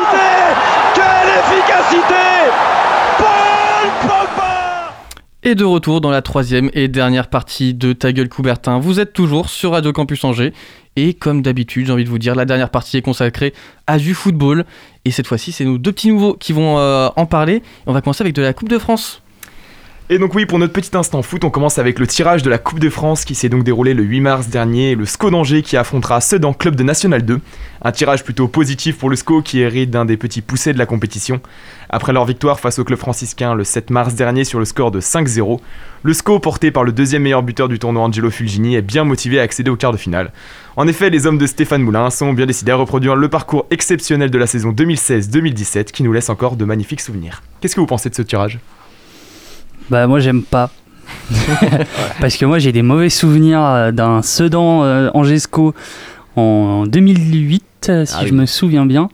[0.96, 1.04] Quelle
[1.40, 2.14] efficacité
[3.18, 4.94] Paul Pogba
[5.44, 8.80] Et de retour dans la troisième et dernière partie de Ta gueule Coubertin.
[8.80, 10.54] Vous êtes toujours sur Radio Campus Angers.
[10.96, 13.54] Et comme d'habitude, j'ai envie de vous dire, la dernière partie est consacrée
[13.88, 14.64] à du football.
[15.04, 17.62] Et cette fois-ci, c'est nos deux petits nouveaux qui vont euh, en parler.
[17.88, 19.22] On va commencer avec de la Coupe de France.
[20.10, 22.58] Et donc oui, pour notre petit instant foot, on commence avec le tirage de la
[22.58, 25.76] Coupe de France qui s'est donc déroulé le 8 mars dernier, le SCO d'Angers qui
[25.76, 27.42] affrontera Sedan Club de National 2.
[27.82, 30.86] Un tirage plutôt positif pour le SCO qui hérite d'un des petits poussés de la
[30.86, 31.42] compétition.
[31.90, 35.02] Après leur victoire face au club franciscain le 7 mars dernier sur le score de
[35.02, 35.60] 5-0,
[36.04, 39.42] le SCO porté par le deuxième meilleur buteur du tournoi Angelo Fulgini est bien motivé
[39.42, 40.32] à accéder au quart de finale.
[40.78, 44.32] En effet, les hommes de Stéphane Moulin sont bien décidés à reproduire le parcours exceptionnel
[44.32, 47.44] de la saison 2016-2017 qui nous laisse encore de magnifiques souvenirs.
[47.60, 48.60] Qu'est-ce que vous pensez de ce tirage?
[49.90, 50.70] Bah moi j'aime pas.
[52.20, 55.74] Parce que moi j'ai des mauvais souvenirs euh, d'un Sedan euh, Angesco
[56.36, 58.36] en 2008 euh, si Ah je oui.
[58.40, 59.10] me souviens bien.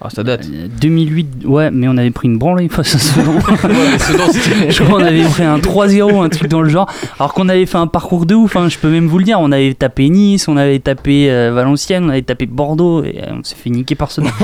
[0.00, 0.46] Ah, ça date.
[0.52, 3.32] Euh, 2008, ouais, mais on avait pris une branlée face à Sedan.
[3.68, 6.88] mais Sedan, c'était- je crois qu'on avait pris un 3-0, un truc dans le genre.
[7.18, 9.38] Alors qu'on avait fait un parcours de ouf, hein, je peux même vous le dire.
[9.40, 13.32] On avait tapé Nice, on avait tapé euh, Valenciennes, on avait tapé Bordeaux, et euh,
[13.40, 14.28] on s'est fait niquer par Sedan.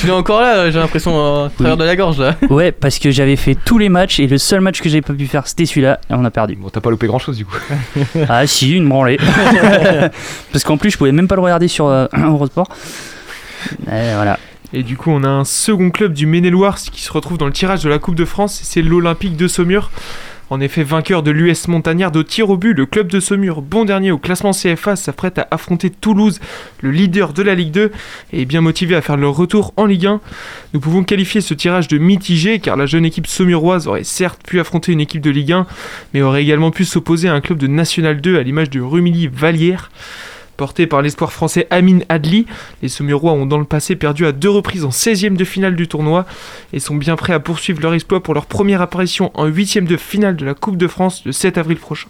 [0.00, 1.78] Tu es encore là, j'ai l'impression, euh, à travers Oui.
[1.78, 2.36] de la gorge là.
[2.50, 5.14] ouais, parce que j'avais fait tous les matchs, et le seul match que j'avais pas
[5.14, 6.54] pu faire, c'était celui-là, et on a perdu.
[6.56, 7.56] Bon, t'as pas loupé grand chose du coup.
[8.28, 9.16] Ah si, une branlée.
[10.52, 12.68] Parce qu'en plus, je pouvais même pas le regarder sur euh, Eurosport.
[13.86, 14.38] Et voilà.
[14.72, 17.52] Et du coup, on a un second club du Maine-et-Loire qui se retrouve dans le
[17.52, 19.90] tirage de la Coupe de France, c'est l'Olympique de Saumur.
[20.48, 23.84] En effet, vainqueur de l'US Montagnard de tir au but, le club de Saumur, bon
[23.84, 26.40] dernier au classement CFA, s'apprête à affronter Toulouse,
[26.82, 27.90] le leader de la Ligue 2,
[28.32, 30.20] et bien motivé à faire leur retour en Ligue 1.
[30.72, 34.60] Nous pouvons qualifier ce tirage de mitigé, car la jeune équipe saumuroise aurait certes pu
[34.60, 35.66] affronter une équipe de Ligue 1,
[36.14, 39.90] mais aurait également pu s'opposer à un club de National 2 à l'image de Rumilly-Vallière.
[40.56, 42.46] Porté par l'espoir français Amin Adli,
[42.82, 45.86] les Saumurois ont dans le passé perdu à deux reprises en 16e de finale du
[45.86, 46.24] tournoi
[46.72, 49.96] et sont bien prêts à poursuivre leur exploit pour leur première apparition en 8e de
[49.96, 52.08] finale de la Coupe de France le 7 avril prochain.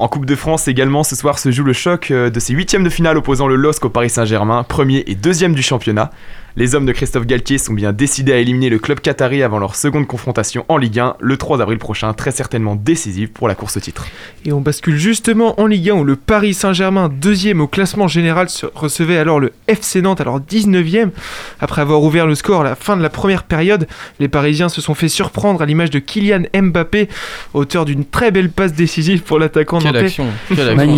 [0.00, 2.82] En Coupe de France également, ce soir se joue le choc euh, de ces huitièmes
[2.82, 6.10] de finale opposant le LOSC au Paris Saint-Germain, premier et deuxième du championnat.
[6.56, 9.74] Les hommes de Christophe Galtier sont bien décidés à éliminer le club qatari avant leur
[9.74, 13.76] seconde confrontation en Ligue 1 le 3 avril prochain, très certainement décisive pour la course
[13.76, 14.06] au titre.
[14.44, 18.46] Et on bascule justement en Ligue 1 où le Paris Saint-Germain, deuxième au classement général,
[18.76, 21.10] recevait alors le FC Nantes, alors 19e.
[21.58, 23.88] Après avoir ouvert le score à la fin de la première période,
[24.20, 27.08] les Parisiens se sont fait surprendre à l'image de Kylian Mbappé,
[27.52, 30.14] auteur d'une très belle passe décisive pour l'attaquant nantais.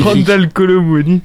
[0.03, 1.23] Randall Colomwani,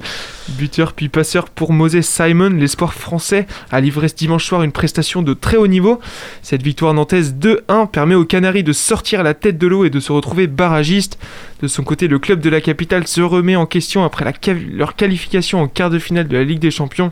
[0.52, 5.34] buteur puis passeur pour Moses Simon, l'espoir français, a livré dimanche soir une prestation de
[5.34, 6.00] très haut niveau.
[6.44, 10.00] Cette victoire nantaise 2-1 permet aux Canaries de sortir la tête de l'eau et de
[10.00, 11.18] se retrouver barragiste.
[11.62, 14.32] De son côté, le club de la capitale se remet en question après
[14.72, 17.12] leur qualification en quart de finale de la Ligue des Champions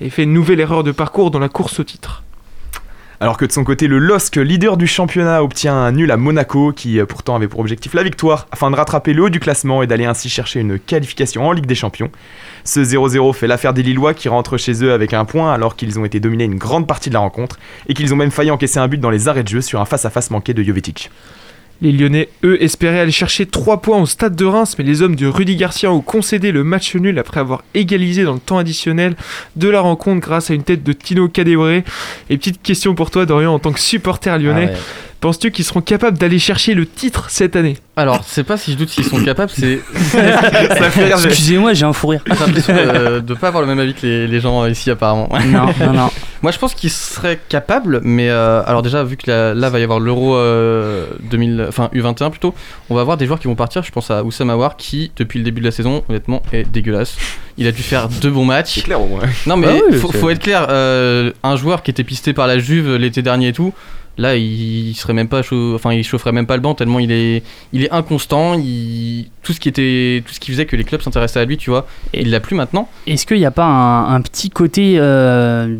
[0.00, 2.22] et fait une nouvelle erreur de parcours dans la course au titre.
[3.22, 6.72] Alors que de son côté, le LOSC, leader du championnat, obtient un nul à Monaco,
[6.72, 9.80] qui euh, pourtant avait pour objectif la victoire, afin de rattraper le haut du classement
[9.80, 12.10] et d'aller ainsi chercher une qualification en Ligue des Champions.
[12.64, 16.00] Ce 0-0 fait l'affaire des Lillois qui rentrent chez eux avec un point alors qu'ils
[16.00, 18.80] ont été dominés une grande partie de la rencontre et qu'ils ont même failli encaisser
[18.80, 21.08] un but dans les arrêts de jeu sur un face-à-face manqué de Jovetic.
[21.82, 25.16] Les Lyonnais, eux, espéraient aller chercher 3 points au stade de Reims, mais les hommes
[25.16, 29.16] de Rudy Garcia ont concédé le match nul après avoir égalisé dans le temps additionnel
[29.56, 31.82] de la rencontre grâce à une tête de Tino Kadewere.
[32.30, 34.78] Et petite question pour toi, Dorian, en tant que supporter lyonnais, Ah.
[35.22, 37.78] Penses-tu qu'ils seront capables d'aller chercher le titre cette année?
[37.96, 39.80] Alors, c'est pas si je doute s'ils sont capables, c'est.
[41.24, 42.20] Excusez-moi, j'ai un fou rire.
[42.26, 45.28] J'ai l'impression de, de pas avoir le même avis que les, les gens ici apparemment.
[45.46, 46.10] Non, non, non.
[46.42, 49.78] Moi je pense qu'ils seraient capables, mais euh, alors déjà vu que là, là, va
[49.78, 52.52] y avoir l'Euro euh, 2000, enfin U21 plutôt,
[52.90, 53.84] on va avoir des joueurs qui vont partir.
[53.84, 57.16] Je pense à Oussam Aouar qui depuis le début de la saison honnêtement est dégueulasse.
[57.58, 58.74] Il a dû faire deux bons matchs.
[58.74, 59.20] C'est clair au moins.
[59.46, 62.32] Non mais Ah oui, faut, c'est- faut être clair, euh, un joueur qui était pisté
[62.32, 63.72] par la Juve l'été dernier et tout,
[64.18, 66.98] là il, il serait même pas chaud, enfin il chaufferait même pas le banc tellement
[66.98, 67.42] il est
[67.72, 71.00] il est inconstant, il tout ce qui était tout ce qui faisait que les clubs
[71.00, 72.88] s'intéressaient à lui, tu vois, et il l'a plus maintenant.
[73.06, 75.76] Est-ce qu'il n'y a pas un, un petit côté euh,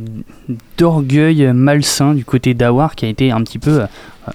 [0.78, 3.87] d'orgueil malsain du côté d'Awar qui a été un petit peu, euh,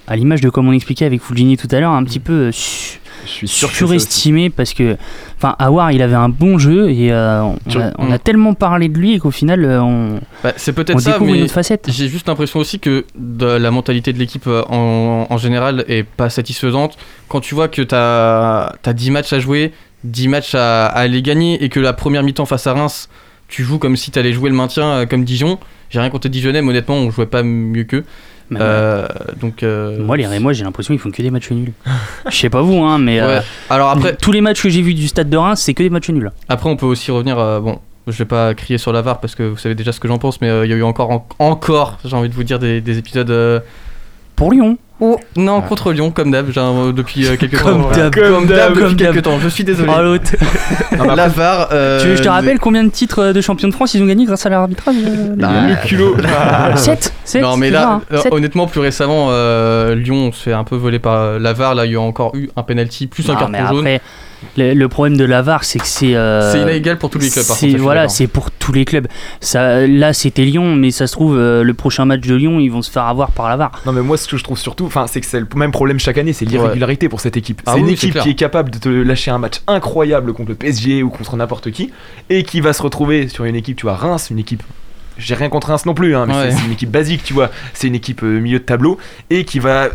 [0.06, 2.52] à l'image de comme on expliquait avec Fulgini tout à l'heure, un petit peu euh,
[2.52, 3.98] su- Je suis sûr que c'est ça aussi.
[4.00, 4.96] surestimé parce que,
[5.36, 8.88] enfin, Awar il avait un bon jeu et euh, on, a, on a tellement parlé
[8.88, 11.88] de lui qu'au final euh, on, Bah, c'est peut-être ça, découvre mais une autre facette.
[11.90, 16.04] J'ai juste l'impression aussi que de la mentalité de l'équipe euh, en, en général est
[16.04, 16.96] pas satisfaisante.
[17.28, 19.72] Quand tu vois que t'as as 10 matchs à jouer,
[20.04, 23.08] 10 matchs à, à aller gagner et que la première mi-temps face à Reims,
[23.48, 25.58] tu joues comme si t'allais jouer le maintien comme Dijon.
[25.90, 28.04] J'ai rien contre les Dijonnais, mais honnêtement, on jouait pas mieux qu'eux.
[28.56, 29.06] Euh,
[29.40, 31.72] donc, euh, Moi, les Rémois, j'ai l'impression qu'ils font que des matchs nuls.
[32.30, 33.26] Je sais pas vous, hein, mais Ouais.
[33.26, 33.40] euh,
[33.70, 35.90] Alors après, tous les matchs que j'ai vus du stade de Reims, c'est que des
[35.90, 36.30] matchs nuls.
[36.48, 37.38] Après, on peut aussi revenir.
[37.38, 40.00] euh, bon, je vais pas crier sur la VAR parce que vous savez déjà ce
[40.00, 42.34] que j'en pense, mais euh, il y a eu encore, en- encore, j'ai envie de
[42.34, 43.30] vous dire, des, des épisodes.
[44.38, 44.78] Euh, Pour Lyon.
[45.00, 47.90] Oh, non, contre Lyon, comme d'hab, un- depuis euh, quelques Comme temps.
[47.92, 48.12] d'hab.
[48.12, 49.12] Comme d'hab, Comme depuis d'hab.
[49.12, 49.38] quelques temps.
[49.40, 49.92] Je suis désolé.
[49.96, 50.32] Oh, l'autre.
[51.16, 51.68] la VAR.
[51.70, 54.02] euh, tu veux que je te rappelle combien de titres de champion de France ils
[54.02, 54.74] ont gagné grâce à euh, Bah,
[55.38, 56.16] gars le culot.
[56.74, 60.98] 7 Non, mais là, euh, honnêtement, plus récemment, euh, Lyon se fait un peu voler
[60.98, 61.76] par euh, la VAR.
[61.76, 63.78] Là, il y a encore eu un penalty plus un carton mais jaune.
[63.78, 64.00] après,
[64.56, 66.14] le, le problème de la VAR, c'est que c'est.
[66.14, 68.16] euh, C'est inégal pour tous les clubs, par contre, Voilà, d'accord.
[68.16, 69.06] c'est pour tous les clubs.
[69.40, 72.68] Ça, là, c'était Lyon, mais ça se trouve, euh, le prochain match de Lyon, ils
[72.70, 73.80] vont se faire avoir par la VAR.
[73.86, 75.98] Non mais moi ce que je trouve surtout, enfin c'est que c'est le même problème
[75.98, 77.62] chaque année, c'est l'irrégularité pour cette équipe.
[77.66, 80.50] Ah c'est une oui, équipe qui est capable de te lâcher un match incroyable contre
[80.50, 81.90] le PSG ou contre n'importe qui,
[82.30, 84.62] et qui va se retrouver sur une équipe, tu vois, Reims, une équipe.
[85.20, 86.50] J'ai rien contre Reims non plus, hein, mais Ouais.
[86.52, 87.50] c'est- une équipe basique, tu vois.
[87.74, 88.98] C'est une équipe euh, milieu de tableau
[89.30, 89.88] et qui va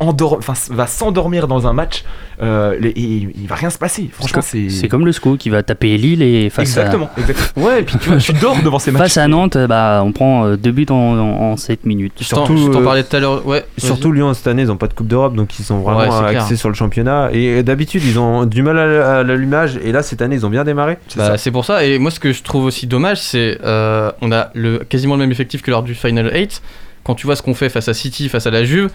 [0.00, 2.04] enfin, va s'endormir dans un match
[2.42, 4.08] euh, les- et il va rien se passer.
[4.12, 7.20] Franchement, c'est C'est comme le SCO qui va taper Lille et face exactement, à.
[7.20, 7.66] exactement.
[7.66, 9.02] Ouais, et puis tu vois, tu dors devant ces matchs.
[9.02, 12.12] Face à Nantes, bah, on prend euh, deux buts en, en, 7 minutes.
[12.20, 13.46] Je t'en- je t'en parlais tout à l'heure.
[13.46, 13.64] Ouais.
[13.78, 16.28] Surtout Lyon cette année, ils n'ont pas de Coupe d'Europe, donc ils sont vraiment Ouais,
[16.28, 16.42] clair.
[16.42, 17.30] axés sur le championnat.
[17.32, 19.78] Et d'habitude, ils ont du mal à, à l'allumage.
[19.82, 20.98] Et là, cette année, ils ont bien démarré.
[21.16, 21.84] Bah, c'est pour ça.
[21.84, 25.20] Et moi, ce que je trouve aussi dommage, c'est euh, on a le, quasiment le
[25.20, 26.60] même effectif que lors du Final 8.
[27.04, 28.90] Quand tu vois ce qu'on fait face à City, face à la Juve,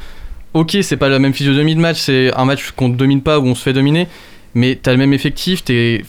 [0.54, 3.40] ok, c'est pas la même physionomie de match, c'est un match qu'on ne domine pas,
[3.40, 4.08] où on se fait dominer,
[4.54, 6.02] mais t'as le même effectif, t'es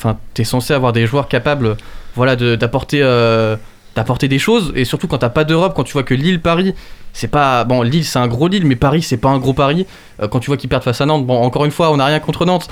[0.44, 1.76] censé avoir des joueurs capables
[2.14, 2.58] voilà, de-
[2.94, 3.56] euh,
[3.96, 4.72] d'apporter des choses.
[4.74, 6.74] Et surtout quand t'as pas d'Europe, quand tu vois que Lille, Paris,
[7.12, 7.64] c'est pas.
[7.64, 9.86] Bon, Lille, c'est un gros Lille, mais Paris, c'est pas un gros Paris.
[10.22, 12.06] Euh, quand tu vois qu'ils perdent face à Nantes, bon, encore une fois, on n'a
[12.06, 12.68] rien contre Nantes.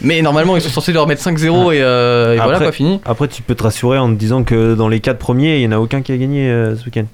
[0.00, 3.00] Mais normalement, ils sont censés leur mettre 5-0 et, euh, et voilà Après- quoi, fini.
[3.04, 5.72] Après, tu peux te rassurer en te disant que dans les 4 premiers, il n'y
[5.72, 7.04] en a aucun qui a gagné euh, ce week-end.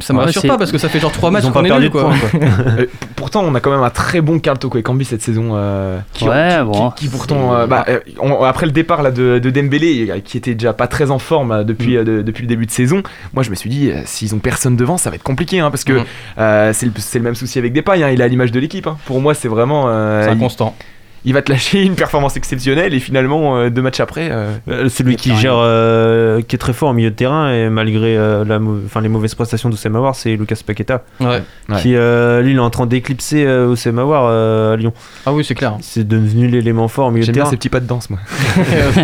[0.00, 1.60] Ça me Ouais, rassure pas parce que ça fait genre 3 Ils matchs ont qu'on
[1.60, 2.02] pas est perdu nul de quoi.
[2.04, 2.40] points, quoi.
[2.78, 2.86] Euh,
[3.16, 5.50] pourtant, on a quand même un très bon Carl Toko Ekambi cette saison.
[5.54, 6.90] euh, qui, Ouais, qui- bon.
[6.90, 10.36] qui, qui pourtant, euh, bah, euh, on- après le départ là, de, de Dembélé, qui
[10.38, 13.02] était déjà pas très en forme euh, depuis, euh, de- depuis le début de saison,
[13.34, 15.60] moi je me suis dit, euh, s'ils ont personne devant, ça va être compliqué.
[15.60, 16.00] hein, parce que
[16.38, 18.86] euh, c'est le, même souci avec Depay, hein, il à l'image de l'équipe.
[18.86, 18.96] hein.
[19.06, 19.84] Pour moi, c'est vraiment.
[19.88, 20.74] euh, C'est inconstant.
[20.80, 20.84] Il
[21.30, 24.28] va te lâcher une performance exceptionnelle et finalement, euh, deux matchs après.
[24.32, 27.68] euh, Euh, Celui qui gère, euh, qui est très fort au milieu de terrain, et
[27.68, 31.04] malgré euh, la enfin, les mauvaises prestations d'Oussem Aouar, c'est Lucas Paqueta.
[31.20, 31.42] Ouais.
[31.80, 34.92] Qui, euh, lui, il est en train d'éclipser euh, Oussem Aouar euh, à Lyon.
[35.26, 35.76] Ah oui, c'est clair.
[35.80, 37.50] C'est devenu l'élément fort au milieu de J'aime bien terrain.
[37.50, 38.18] ces petits pas de danse, moi.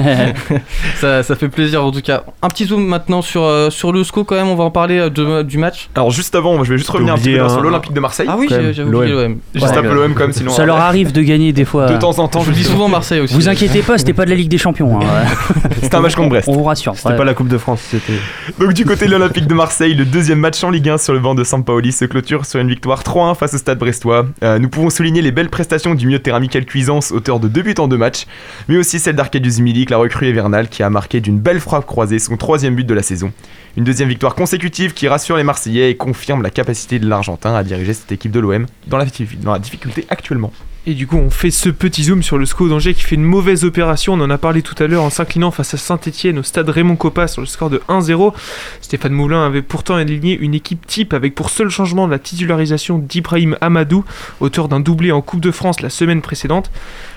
[0.96, 2.24] ça, ça fait plaisir en tout cas.
[2.42, 5.08] Un petit zoom maintenant sur, euh, sur le SCO quand même, on va en parler
[5.10, 5.88] de- du match.
[5.94, 8.26] Alors, juste avant, je vais juste revenir un petit peu sur l'Olympique de Marseille.
[8.30, 9.38] Ah oui, quand j'ai même, j'ai oublié l'OM.
[9.54, 10.50] Juste Ouais, un peu l'OM comme sinon.
[10.52, 11.86] Ça leur arrive de gagner des fois.
[11.86, 13.34] De temps en temps, Je le dis souvent Marseille aussi.
[13.34, 15.00] Vous inquiétez pas, c'était pas de la Ligue des Champions.
[15.00, 15.04] hein.
[15.82, 16.48] C'était un match contre Brest.
[16.48, 16.96] On vous rassure.
[16.96, 17.16] C'était ouais.
[17.16, 18.12] pas la Coupe de France, c'était.
[18.58, 21.20] Donc du côté de l'Olympique de Marseille, le deuxième match en Ligue 1 sur le
[21.20, 24.26] banc de Sampaoli se clôture sur une victoire 3-1 face au Stade Brestois.
[24.42, 27.48] Euh, nous pouvons souligner les belles prestations du milieu de terrain Michael Cuisance, auteur de
[27.48, 28.26] deux buts en deux matchs,
[28.68, 32.18] mais aussi celle d'Arcadius Milik, la recrue hivernale, qui a marqué d'une belle frappe croisée
[32.18, 33.32] son troisième but de la saison.
[33.76, 37.62] Une deuxième victoire consécutive qui rassure les Marseillais et confirme la capacité de l'Argentin à
[37.62, 39.06] diriger cette équipe de l'OM dans la,
[39.42, 40.52] dans la difficulté actuellement.
[40.90, 43.22] Et du coup, on fait ce petit zoom sur le SCO d'Angers qui fait une
[43.22, 44.14] mauvaise opération.
[44.14, 46.96] On en a parlé tout à l'heure en s'inclinant face à Saint-Etienne au stade Raymond
[46.96, 48.32] Coppa sur le score de 1-0.
[48.80, 53.58] Stéphane Moulin avait pourtant aligné une équipe type avec pour seul changement la titularisation d'Ibrahim
[53.60, 54.02] Amadou,
[54.40, 56.70] auteur d'un doublé en Coupe de France la semaine précédente.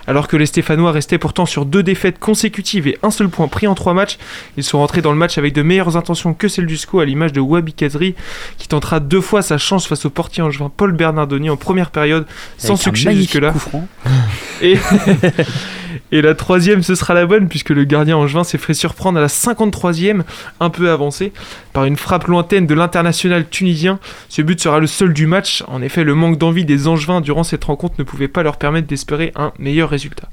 [0.08, 3.68] Alors que les Stéphanois restaient pourtant sur deux défaites consécutives et un seul point pris
[3.68, 4.18] en trois matchs,
[4.58, 7.06] ils sont rentrés dans le match avec de meilleures intentions que celles du SCO à
[7.06, 8.16] l'image de Wabi Kazri
[8.58, 12.26] qui tentera deux fois sa chance face au portier angevin Paul Bernardoni en première période
[12.58, 13.54] sans Avec succès jusque-là.
[14.62, 14.78] Et,
[16.12, 19.22] et la troisième, ce sera la bonne, puisque le gardien angevin s'est fait surprendre à
[19.22, 20.22] la 53e,
[20.60, 21.32] un peu avancé,
[21.74, 24.00] par une frappe lointaine de l'international tunisien.
[24.30, 25.64] Ce but sera le seul du match.
[25.68, 28.88] En effet, le manque d'envie des angevins durant cette rencontre ne pouvait pas leur permettre
[28.88, 30.30] d'espérer un meilleur résultat.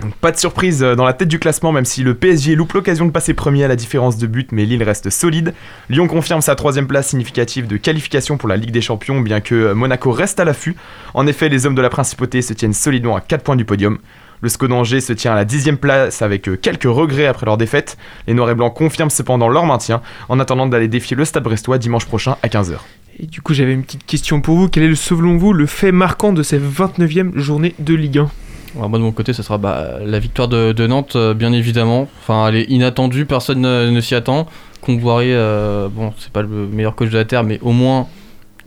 [0.00, 2.72] Donc, pas de surprise euh, dans la tête du classement, même si le PSG loupe
[2.72, 5.52] l'occasion de passer premier à la différence de but, mais Lille reste solide.
[5.90, 9.54] Lyon confirme sa troisième place significative de qualification pour la Ligue des Champions, bien que
[9.54, 10.74] euh, Monaco reste à l'affût.
[11.14, 13.98] En effet, les hommes de la principauté se tiennent solidement à 4 points du podium.
[14.42, 17.56] Le SCO d'Angers se tient à la dixième place avec euh, quelques regrets après leur
[17.58, 17.96] défaite.
[18.26, 21.78] Les Noirs et Blancs confirment cependant leur maintien en attendant d'aller défier le Stade Brestois
[21.78, 22.74] dimanche prochain à 15h.
[23.18, 24.68] Et du coup, j'avais une petite question pour vous.
[24.68, 28.30] Quel est, le- selon vous, le fait marquant de cette 29e journée de Ligue 1
[28.76, 31.52] Alors, moi de mon côté, ça sera bah, la victoire de, de Nantes, euh, bien
[31.52, 32.08] évidemment.
[32.22, 34.46] Enfin, elle est inattendue, personne ne, ne s'y attend.
[34.80, 38.06] Comboiré, euh, bon, c'est pas le meilleur coach de la terre, mais au moins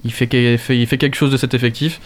[0.06, 2.00] il fait, que- fait- il fait quelque chose de cet effectif.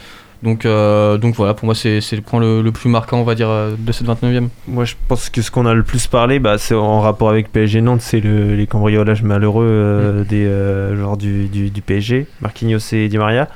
[0.43, 3.33] Donc, euh, donc voilà, pour moi, c'est le point le, le plus marquant, on va
[3.33, 4.49] dire, euh, de cette 29e.
[4.67, 7.51] Moi, je pense que ce qu'on a le plus parlé, bah, c'est en rapport avec
[7.51, 12.27] PSG Nantes, c'est le- les cambriolages malheureux euh, des euh, joueurs du, du- du PSG,
[12.41, 13.47] Marquinhos et Di Maria.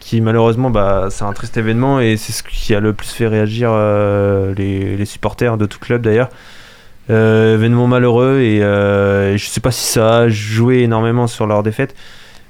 [0.00, 3.26] qui malheureusement, bah, c'est un triste événement et c'est ce qui a le plus fait
[3.26, 3.70] réagir
[4.56, 6.28] les, les supporters de tout club d'ailleurs.
[7.08, 11.94] Événement malheureux et, et je sais pas si ça a joué énormément sur leur défaite,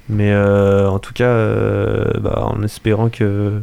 [0.09, 3.61] mais euh, en tout cas, euh, bah, en espérant que,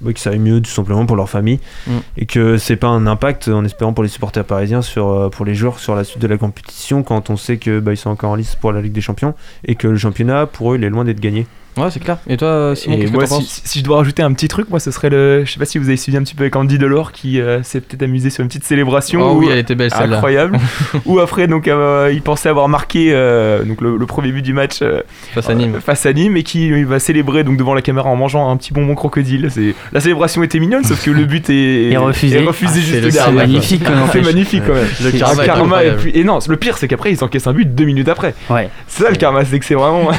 [0.00, 1.90] bah, que ça aille mieux tout simplement pour leur famille Mm.
[2.16, 5.44] et que c'est pas un impact en espérant pour les supporters parisiens sur euh, pour
[5.44, 8.10] les joueurs sur la suite de la compétition quand on sait que bah, ils sont
[8.10, 10.84] encore en lice pour la Ligue des Champions et que le championnat pour eux il
[10.84, 11.46] est loin d'être gagné.
[11.76, 12.18] Ouais, c'est clair.
[12.28, 14.80] Et toi, Simon, Et que moi, t'en si, je dois rajouter un petit truc, moi,
[14.80, 15.44] ce serait le.
[15.44, 17.62] Je sais pas si vous avez suivi un petit peu avec Andy Delors qui euh,
[17.62, 19.20] s'est peut-être amusé sur une petite célébration.
[19.22, 20.16] Oh où- oui, elle était belle, celle-là.
[20.16, 20.58] Incroyable.
[21.06, 24.52] Ou après, donc, euh, il pensait avoir marqué euh, donc le, le premier but du
[24.52, 25.02] match euh,
[25.34, 25.76] Face à Nîmes.
[25.76, 28.50] euh, face à Nîmes et qui il va célébrer donc devant la caméra en mangeant
[28.50, 29.48] un petit bonbon crocodile.
[29.52, 31.52] C'est la célébration était mignonne, sauf que le but est,
[31.92, 32.38] Et refusé.
[32.42, 33.24] est refusé Ah, juste le- derrière.
[33.26, 34.86] c'est magnifique, quand même, C'est magnifique quand même.
[35.04, 35.98] Le karma est karma et, incroyable.
[36.00, 38.34] puis, et non, le pire c'est qu'après ils encaissent un but deux minutes après.
[38.50, 38.68] Ouais.
[38.88, 40.10] C'est ça le karma, c'est que c'est vraiment.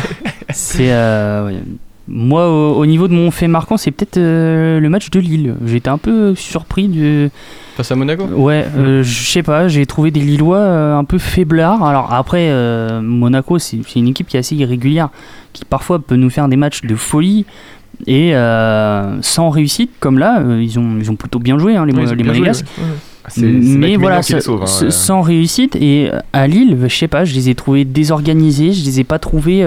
[0.51, 1.59] C'est euh, ouais.
[2.07, 5.55] moi au, au niveau de mon fait marquant, c'est peut-être euh, le match de Lille.
[5.65, 7.29] J'étais un peu surpris du.
[7.77, 11.17] Face à Monaco Ouais, euh, je sais pas, j'ai trouvé des Lillois euh, un peu
[11.17, 11.83] faiblards.
[11.85, 15.09] Alors après, euh, Monaco, c'est une équipe qui est assez irrégulière,
[15.53, 17.45] qui parfois peut nous faire des matchs de folie.
[18.07, 21.85] Et euh, sans réussite, comme là, euh, ils, ont, ils ont plutôt bien joué, hein,
[21.85, 22.65] les, Ouais, les Monégasques.
[23.37, 25.75] Mike Mais voilà, ça- sauve, hein, sans réussite.
[25.75, 29.19] Et à Lille, je sais pas, je les ai trouvés désorganisés, je les ai pas
[29.19, 29.63] trouvés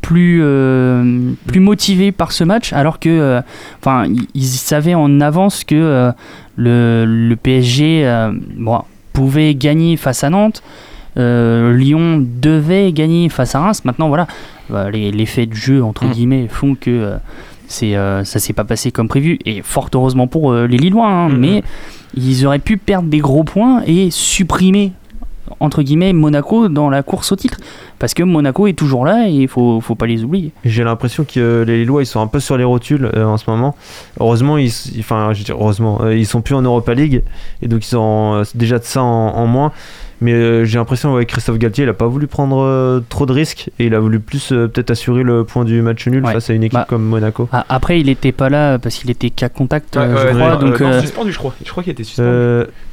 [0.00, 3.40] plus, euh, plus motivés par ce match, alors que, euh,
[3.80, 6.12] enfin, ils- ils savaient en avance que euh,
[6.56, 10.62] le, le PSG euh, bon, pouvait gagner face à Nantes.
[11.18, 13.84] euh, Lyon devait gagner face à Reims.
[13.86, 14.26] Maintenant, voilà,
[14.68, 16.10] bah, les, les faits de jeu, entre Mm.
[16.10, 17.16] guillemets, font que euh,
[17.68, 19.38] c'est, euh, ça s'est pas passé comme prévu.
[19.46, 21.36] Et fort heureusement pour euh, les Lillois, hein, Mm.
[21.38, 21.62] mais
[22.14, 24.92] ils auraient pu perdre des gros points et supprimer
[25.60, 27.58] entre guillemets Monaco dans la course au titre
[27.98, 31.24] parce que Monaco est toujours là et il faut, faut pas les oublier J'ai l'impression
[31.24, 33.74] que euh, les Lillois ils sont un peu sur les rotules euh, en ce moment.
[34.20, 37.22] Heureusement, ils, enfin, je dire, heureusement, euh, ils sont plus en Europa League
[37.62, 39.72] et donc ils ont euh, déjà de ça en, en moins.
[40.22, 43.32] Mais euh, j'ai l'impression avec Christophe Galtier, il a pas voulu prendre euh, trop de
[43.34, 46.32] risques et il a voulu plus euh, peut-être assurer le point du match nul Ouais.
[46.32, 47.50] face à une équipe Bah, comme Monaco.
[47.52, 50.26] Ah, après il était pas là parce qu'il était cas contact Ouais, euh, ouais, je
[50.38, 51.54] ouais, crois non, donc euh, non, suspendu, je crois.
[51.62, 52.28] Je crois qu'il était suspendu.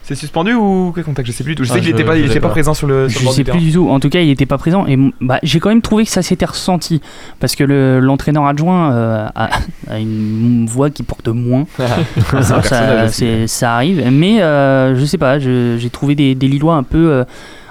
[0.06, 1.26] C'est suspendu ou quel contact?
[1.28, 1.64] Je sais plus du tout.
[1.64, 2.54] Je sais Ah, qu'il je- était pas, il était pas pas.
[2.54, 3.08] présent sur le.
[3.08, 5.40] sur je sais plus du tout en tout cas il était pas présent et bah,
[5.44, 7.02] j'ai quand même trouvé que ça s'était ressenti
[7.40, 9.50] parce que le- l'entraîneur adjoint euh, a,
[9.90, 11.66] a une voix qui porte moins
[12.34, 12.42] un
[13.48, 17.24] Ça, arrive, mais euh, je sais pas, j'ai trouvé des, des Lillois un peu, euh,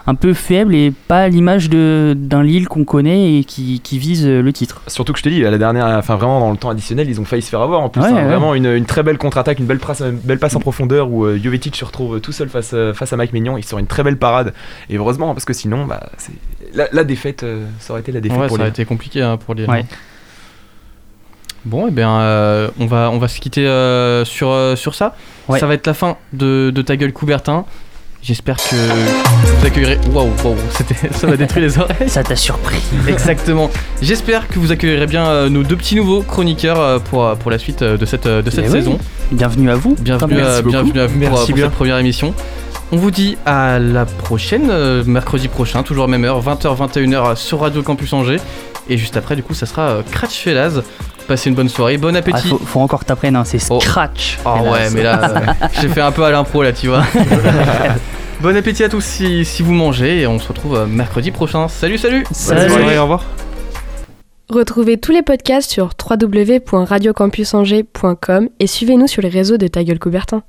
[0.07, 3.99] un peu faibles et pas à l'image de- d'un Lille qu'on connaît et qui, qui
[3.99, 4.83] vise euh, le titre.
[4.89, 7.21] Surtout que je te dis, à la dernière, enfin vraiment dans le temps additionnel, ils
[7.21, 8.01] ont failli se faire avoir en plus.
[8.03, 8.15] Ouais, hein.
[8.15, 8.25] ouais.
[8.25, 11.25] Vraiment une, une très belle contre-attaque, une belle, passe- une belle passe en profondeur où
[11.25, 13.57] euh, Jovetic se retrouve tout seul face, euh, face à Mike Maignan.
[13.57, 14.55] Il sort une très belle parade.
[14.91, 16.11] Et heureusement, parce que sinon, bah,
[16.75, 18.71] la, la défaite, euh, ça aurait été la défaite Ouais, pour ça a les.
[18.71, 19.71] été compliqué hein, pour Lille.
[19.71, 19.85] Ouais.
[21.65, 25.15] Bon, et bien, euh, on, va, on va se quitter euh, sur, euh, sur ça.
[25.49, 25.61] Ouais.
[25.61, 27.65] Ça va être la fin de, de ta gueule Coubertin.
[28.23, 29.99] J'espère que vous accueillerez.
[30.13, 32.09] Waouh, waouh, c'était- ça m'a détruit les oreilles.
[32.09, 33.69] Ça t'a surpris Exactement.
[34.01, 37.51] J'espère que vous accueillerez bien euh, nos deux petits nouveaux chroniqueurs euh, pour, euh, pour
[37.51, 38.73] la suite de cette, de cette Eh oui.
[38.79, 38.99] saison.
[39.33, 39.97] Bienvenue à vous.
[39.99, 41.65] Bienvenue, Merci à, bienvenue à vous pour, Merci pour bien.
[41.67, 42.33] cette première émission.
[42.93, 47.37] On vous dit à la prochaine, euh, mercredi prochain, toujours à même heure, 20h, 21h
[47.37, 48.37] sur Radio Campus Angers.
[48.89, 50.83] Et juste après, du coup, ça sera euh, Cratch Felaz.
[51.27, 52.49] Passez une bonne soirée, bon Ah, appétit.
[52.49, 53.81] faut, faut encore que t'apprennes, hein, c'est Oh.
[53.81, 54.39] Scratch.
[54.45, 54.73] Ah hélas.
[54.73, 55.41] ouais, mais là, euh,
[55.81, 57.05] j'ai fait un peu à l'impro là, tu vois.
[58.43, 61.69] bon appétit à tous si, si vous mangez et on se retrouve euh, mercredi prochain.
[61.69, 62.69] Salut, salut Salut.
[62.71, 63.25] soirée, au revoir.
[64.51, 70.43] Retrouvez tous les podcasts sur www.radiocampusangers.com et suivez-nous sur les réseaux de Ta Gueule Coubertin.